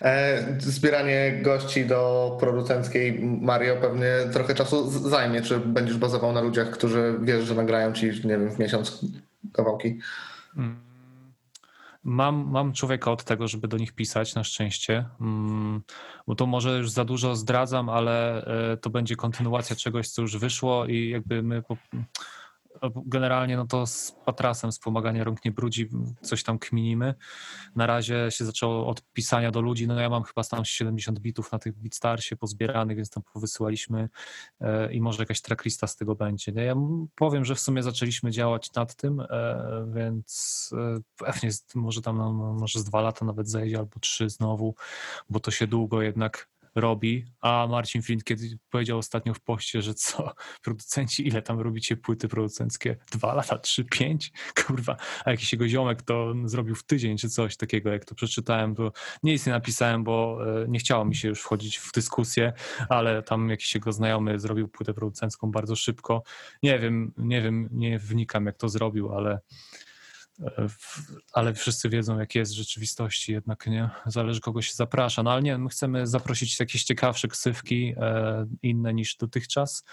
[0.03, 5.42] E, zbieranie gości do producenckiej Mario pewnie trochę czasu zajmie.
[5.42, 9.01] Czy będziesz bazował na ludziach, którzy wiesz, że nagrają ci, nie wiem, w miesiąc
[9.53, 9.99] kawałki?
[10.57, 10.86] Mm.
[12.05, 15.05] Mam, mam człowieka od tego, żeby do nich pisać, na szczęście.
[15.20, 15.82] Mm,
[16.26, 20.36] Bo to może już za dużo zdradzam, ale e, to będzie kontynuacja czegoś, co już
[20.36, 21.76] wyszło i jakby my po,
[23.07, 25.89] generalnie no to z Patrasem wspomaganie rąk nie brudzi,
[26.20, 27.14] coś tam kminimy.
[27.77, 31.53] Na razie się zaczęło od pisania do ludzi, no ja mam chyba tam 70 bitów
[31.53, 34.09] na tych Beatstarsie pozbieranych, więc tam powysyłaliśmy
[34.61, 36.53] e, i może jakaś tracklista z tego będzie.
[36.53, 36.74] Ja
[37.14, 40.70] powiem, że w sumie zaczęliśmy działać nad tym, e, więc
[41.16, 44.74] pewnie może tam no, no, może z dwa lata nawet zejdzie albo trzy znowu,
[45.31, 50.33] bo to się długo jednak robi, a Marcin kiedy powiedział ostatnio w poście, że co,
[50.62, 52.97] producenci, ile tam robicie płyty producenckie?
[53.12, 54.33] Dwa lata, trzy, pięć?
[54.66, 58.74] Kurwa, a jakiś jego ziomek to zrobił w tydzień czy coś takiego, jak to przeczytałem,
[58.74, 62.53] to nic nie napisałem, bo e, nie chciało mi się już wchodzić w dyskusję,
[62.89, 66.22] ale tam jakiś jego znajomy zrobił płytę producencką bardzo szybko.
[66.62, 69.41] Nie wiem, nie wiem, nie wnikam jak to zrobił, ale
[71.32, 73.91] ale wszyscy wiedzą, jak jest w rzeczywistości, jednak nie.
[74.07, 75.22] Zależy, kogo się zaprasza.
[75.22, 79.84] No ale nie, my chcemy zaprosić jakieś ciekawsze ksywki, e, inne niż dotychczas.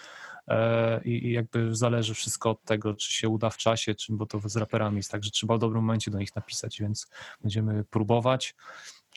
[0.47, 4.39] E, i, jakby zależy wszystko od tego, czy się uda w czasie, czy, bo to
[4.45, 7.07] z raperami jest tak, że trzeba w dobrym momencie do nich napisać, więc
[7.41, 8.55] będziemy próbować.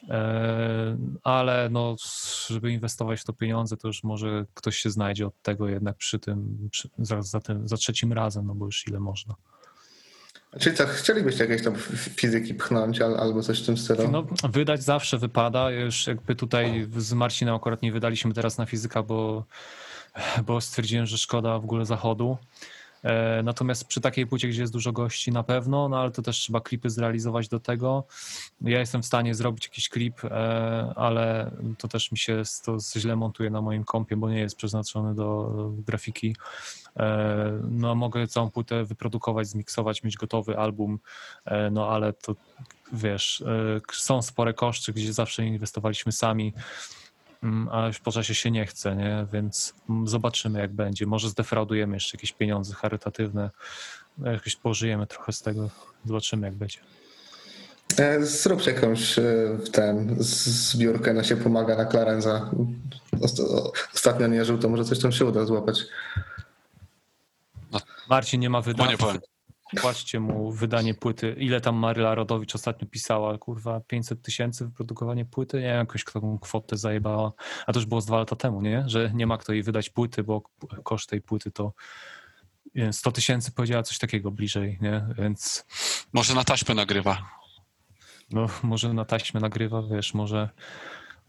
[0.09, 1.97] E, ale no,
[2.51, 6.18] żeby inwestować w to pieniądze, to już może ktoś się znajdzie od tego jednak przy
[6.18, 9.35] tym, przy, za, za, tym, za trzecim razem, no bo już ile można.
[10.61, 11.74] Czyli co, chcielibyście jakieś tam
[12.16, 14.09] fizyki pchnąć al, albo coś w tym stylu?
[14.11, 15.70] No, wydać zawsze wypada.
[15.70, 19.44] Już jakby tutaj z Marcinem akurat nie wydaliśmy teraz na fizyka, bo,
[20.47, 22.36] bo stwierdziłem, że szkoda w ogóle zachodu.
[23.03, 26.36] E, Natomiast przy takiej płycie, gdzie jest dużo gości na pewno, no ale to też
[26.36, 28.05] trzeba klipy zrealizować do tego.
[28.61, 30.30] Ja jestem w stanie zrobić jakiś klip, e,
[30.97, 35.14] ale to też mi się to źle montuje na moim kompie, bo nie jest przeznaczony
[35.14, 35.51] do
[35.86, 36.36] grafiki.
[36.97, 40.99] E, No mogę całą płytę wyprodukować, zmiksować, mieć gotowy album,
[41.44, 42.36] e, no ale to
[42.92, 46.53] wiesz, e, są spore koszty, gdzie zawsze inwestowaliśmy sami,
[47.42, 49.26] mm, a już po czasie się nie chce, nie?
[49.32, 51.07] więc mm, zobaczymy jak będzie.
[51.07, 53.51] Może zdefraudujemy jeszcze jakieś pieniądze charytatywne,
[54.18, 55.70] no, jakoś pożyjemy trochę z tego,
[56.05, 56.78] zobaczymy jak będzie.
[58.20, 59.16] Zróbcie jakąś
[59.72, 62.51] ten zbiórkę na się pomaga na Clarenza.
[63.94, 65.86] Ostatnio nie żył, to może coś tam się uda złapać.
[68.09, 69.20] Marcin nie ma nie wydatków, powiem.
[69.80, 71.36] płaćcie mu wydanie płyty.
[71.38, 73.38] Ile tam Maryla Rodowicz ostatnio pisała?
[73.38, 75.57] Kurwa, 500 tysięcy wyprodukowanie płyty?
[75.57, 77.32] Nie wiem, jakoś taką kwotę zajebała.
[77.66, 78.84] A to już było z dwa lata temu, nie?
[78.86, 80.42] Że nie ma kto jej wydać płyty, bo
[80.84, 81.72] koszt tej płyty to
[82.74, 85.07] nie wiem, 100 tysięcy powiedziała coś takiego bliżej, nie?
[85.18, 85.66] Więc
[86.12, 87.18] Może na taśmę nagrywa.
[88.30, 90.48] no, może na taśmę nagrywa, wiesz, może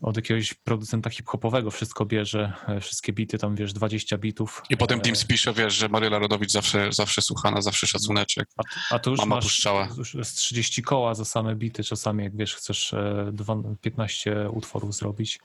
[0.02, 4.64] od jakiegoś producenta hip-hopowego wszystko bierze, e, wszystkie bity, tam wiesz, 20 bitów.
[4.70, 8.50] I potem E, Teams pisze, wiesz, że Maryla Rodowicz zawsze, zawsze słuchana, zawsze szacuneczek.
[8.58, 9.88] A, a to już Mama masz puszczała.
[9.98, 14.96] już z 30 koła za same bity, czasami jak wiesz, chcesz e, dwa- 15 utworów
[14.96, 15.40] zrobić,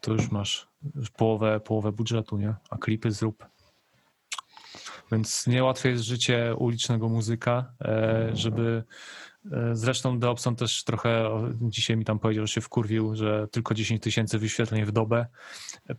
[0.00, 0.68] to już masz
[1.16, 2.54] połowę, połowę budżetu, nie?
[2.70, 3.46] A klipy zrób.
[5.12, 9.35] Więc niełatwe jest życie ulicznego muzyka, e, żeby e,
[9.72, 11.30] Zresztą Dobson też trochę
[11.60, 15.26] dzisiaj mi tam powiedział, że się wkurwił, że tylko 10 tysięcy wyświetleń w dobę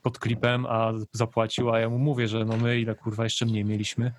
[0.01, 3.65] pod klipem, a zapłacił, a ja mu mówię, że no my ile kurwa jeszcze mniej
[3.65, 4.11] mieliśmy.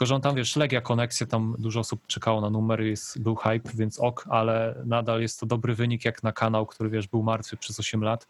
[0.00, 3.36] Tylko, że on tam, wiesz, Legia Koneksja, tam dużo osób czekało na numer, jest, był
[3.36, 7.22] hype, więc ok, ale nadal jest to dobry wynik jak na kanał, który, wiesz, był
[7.22, 8.26] martwy przez 8 lat,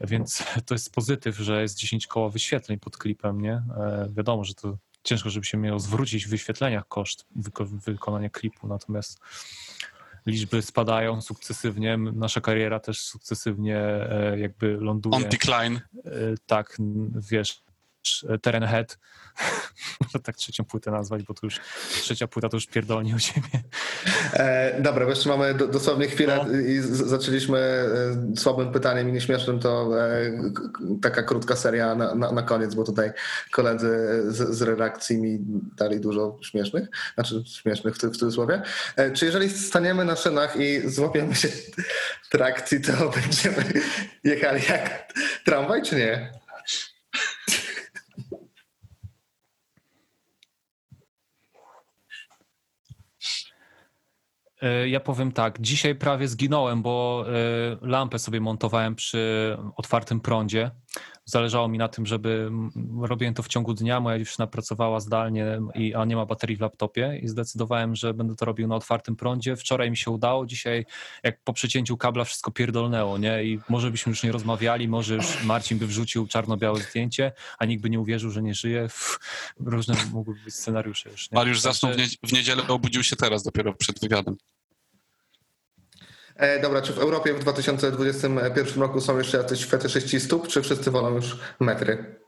[0.00, 3.52] więc to jest pozytyw, że jest 10 koła wyświetleń pod klipem, nie?
[3.52, 4.76] E, wiadomo, że to
[5.06, 9.20] ciężko, żeby się miało zwrócić w wyświetleniach koszt wyko- wykonania klipu, natomiast
[10.26, 15.16] liczby spadają sukcesywnie, nasza kariera też sukcesywnie e, jakby ląduje.
[15.16, 15.80] On decline.
[16.46, 16.76] Tak,
[17.30, 17.62] wiesz,
[18.42, 18.98] Teren Head,
[20.04, 21.60] może tak trzecią płytę nazwać, bo to już
[22.02, 23.48] trzecia płyta to już pierdolnie o siebie.
[24.32, 26.60] E, dobra, bo jeszcze mamy do, dosłownie chwilę No.
[26.60, 30.32] i z, zaczęliśmy e, słabym pytaniem i nieśmiesznym, to e,
[31.02, 33.12] taka krótka seria na, na, na koniec, bo tutaj
[33.52, 35.38] koledzy z, z redakcji mi
[35.76, 38.62] dali dużo śmiesznych, znaczy śmiesznych w, w cudzysłowie.
[38.96, 41.48] E, czy jeżeli staniemy na szynach i złapiemy się
[42.30, 42.92] trakcji, to
[43.22, 43.64] będziemy
[44.24, 45.12] jechali jak
[45.44, 46.12] tramwaj, czy nie?
[46.12, 46.36] E,
[54.86, 60.70] Ja powiem tak, dzisiaj prawie zginąłem, bo e, lampę sobie montowałem przy otwartym prądzie.
[61.24, 62.50] Zależało mi na tym, żeby
[63.00, 66.60] robiłem to w ciągu dnia, moja dziewczyna pracowała zdalnie, i, a nie ma baterii w
[66.60, 69.56] laptopie i zdecydowałem, że będę to robił na otwartym prądzie.
[69.56, 70.86] Wczoraj mi się udało, dzisiaj
[71.22, 73.44] jak po przecięciu kabla wszystko pierdolnęło, nie?
[73.44, 77.82] I może byśmy już nie rozmawiali, może już Marcin by wrzucił czarno-białe zdjęcie, a nikt
[77.82, 78.80] by nie uwierzył, że nie żyje.
[78.80, 79.18] Pff,
[79.60, 81.30] Różne mogłyby być scenariusze już.
[81.30, 81.36] Nie?
[81.36, 84.36] Mariusz zasnął w, nie, w niedzielę, obudził się teraz dopiero przed wywiadem.
[86.36, 90.90] E, dobra, czy w Europie w 2021 roku są jeszcze jacyś fetyszyści stóp, czy wszyscy
[90.90, 92.20] wolą już metry?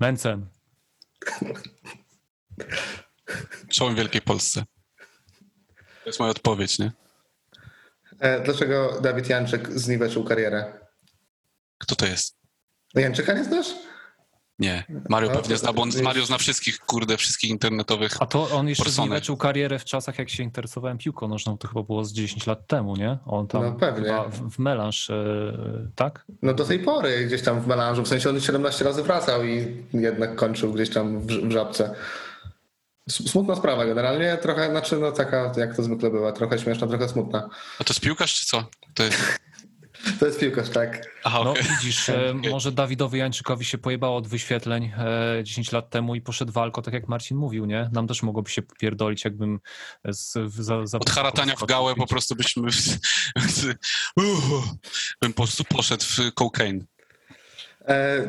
[0.00, 0.46] Mencen.
[3.68, 4.64] Czołem Wielkiej Polsce.
[5.78, 6.92] To jest moja odpowiedź, nie?
[8.18, 10.80] E, dlaczego Dawid Janczyk zniweczył karierę?
[11.78, 12.36] Kto to jest?
[12.94, 13.74] Janczyka nie znasz?
[14.60, 14.84] Nie.
[15.08, 18.16] Mario pewnie zna, bo on, Mario zna wszystkich, kurde, wszystkich internetowych.
[18.20, 21.82] A to on jeszcze zniweczył karierę w czasach, jak się interesowałem piłką nożną, to chyba
[21.82, 23.18] było z 10 lat temu, nie?
[23.26, 24.04] On tam No pewnie.
[24.04, 25.24] chyba w, w melanż, e,
[25.96, 26.24] tak?
[26.42, 29.76] No do tej pory gdzieś tam w melanżu, w sensie on 17 razy wracał i
[29.92, 31.94] jednak kończył gdzieś tam w, w żabce.
[33.10, 37.48] Smutna sprawa generalnie, trochę, znaczy no taka jak to zwykle była, trochę śmieszna, trochę smutna.
[37.78, 38.64] A to jest piłkarz, czy co?
[38.94, 39.38] To jest...
[40.20, 41.06] To jest piłkarz, tak.
[41.24, 41.62] Aha, No okej.
[41.70, 44.92] widzisz, e, może Dawidowi Jańczykowi się pojebało od wyświetleń
[45.38, 47.90] e, 10 lat temu i poszedł walko, tak jak Marcin mówił, nie?
[47.92, 49.60] Nam też mogłoby się pierdolić, jakbym
[50.04, 52.62] z, w- za, za Od haratania w gałę po prostu byśmy...
[54.16, 54.62] Uuu,
[55.22, 56.84] bym po prostu poszedł w cocaine.
[57.88, 58.24] E,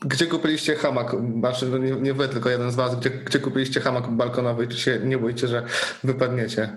[0.00, 1.16] gdzie kupiliście hamak?
[1.38, 2.96] Znaczy, no nie, nie wy, tylko jeden z was.
[3.00, 4.68] Gdzie, gdzie kupiliście hamak balkonowy?
[4.68, 5.62] Czy się nie boicie, że
[6.04, 6.76] wypadniecie?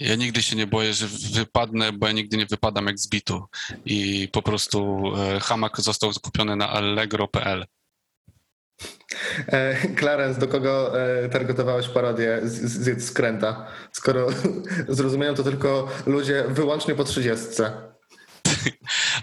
[0.00, 3.44] Ja nigdy się nie boję, że wypadnę, bo ja nigdy nie wypadam jak z bitu.
[3.84, 7.66] I po prostu e, hamak został kupiony na allegro.pl.
[9.46, 13.66] E, Clarence, do kogo e, targetowałeś parodię z, z, z skręta?
[13.92, 14.26] Skoro
[14.88, 17.62] zrozumieją to tylko ludzie wyłącznie po 30.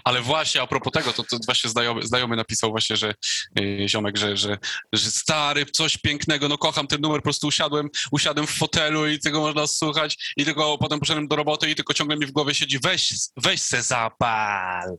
[0.04, 3.14] Ale właśnie a propos tego, to, to właśnie znajomy, znajomy napisał właśnie, że
[3.56, 4.58] yy, ziomek, że, że,
[4.92, 9.18] że stary, coś pięknego, no kocham ten numer, po prostu usiadłem, usiadłem w fotelu i
[9.18, 12.54] tego można słuchać i tylko potem poszedłem do roboty i tylko ciągle mi w głowie
[12.54, 14.96] siedzi, weź, weź se zapal.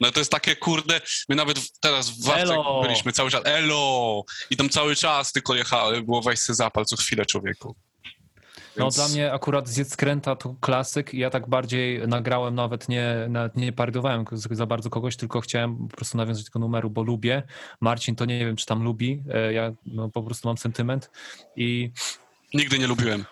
[0.00, 2.46] No to jest takie, kurde, my nawet w- teraz w Warce
[2.82, 4.24] byliśmy cały czas, elo!
[4.50, 7.76] I tam cały czas tylko jechały, było weź se zapal co chwilę człowieku.
[8.84, 13.14] No dla mnie akurat zjedz skręta to klasyk i ja tak bardziej nagrałem, nawet nie,
[13.28, 17.02] nawet nie parodiowałem za bardzo kogoś, tylko chciałem po prostu nawiązać do tego numeru, bo
[17.02, 17.42] lubię.
[17.80, 21.10] Marcin to nie wiem, czy tam lubi, e, ja no, po prostu mam sentyment
[21.56, 21.90] i,
[22.54, 23.24] Nigdy nie lubiłem.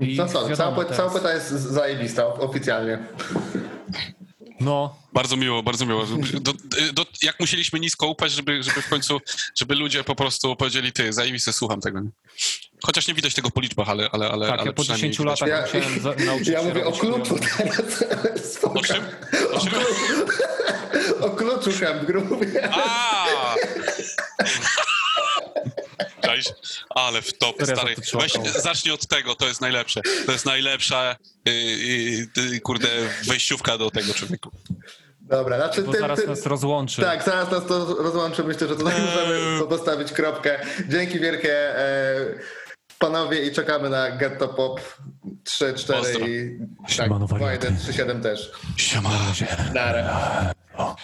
[0.00, 2.98] i No co, cała, płyta, cała teraz- płyta jest zajebista oficjalnie.
[4.60, 6.06] No, Bardzo miło, bardzo miło.
[6.40, 6.52] Do,
[6.92, 9.20] do, jak musieliśmy nisko upaść, żeby, żeby w końcu,
[9.54, 12.00] żeby ludzie po prostu powiedzieli, ty, zajebiste, słucham tego.
[12.86, 15.18] Chociaż nie widać tego po liczbach, ale, ale, ale, tak, ale ja po przynajmniej 10
[15.18, 15.40] widać.
[15.40, 18.58] latach Ja- musiałem za, nauczyć Ja się mówię o kluczu teraz.
[18.64, 19.04] O czym?
[19.52, 19.72] O czym?
[21.20, 21.70] O kluczu.
[26.94, 27.94] Ale w Historia stary.
[28.14, 28.32] Weź,
[28.62, 30.00] zacznij od tego, to jest najlepsze.
[30.26, 32.88] To jest najlepsza, yy, yy, kurde,
[33.26, 34.50] wejściówka do tego człowieku.
[35.20, 37.02] Dobra, znaczy Bo tym- zaraz tym- nas rozłączy.
[37.02, 38.44] Tak, zaraz nas to rozłączy.
[38.44, 40.66] Myślę, że tutaj możemy to postawić kropkę.
[40.88, 42.16] Dzięki wielkie e,
[42.98, 44.80] panowie i czekamy na Getto Pop
[45.44, 46.26] 3, 4 Pozdro.
[46.26, 47.58] i tak, Siemano, wariaty.
[47.58, 48.50] 2, 1, 3, 7 też.
[48.76, 49.10] Siema.
[49.74, 50.52] Nara.
[50.76, 50.96] O.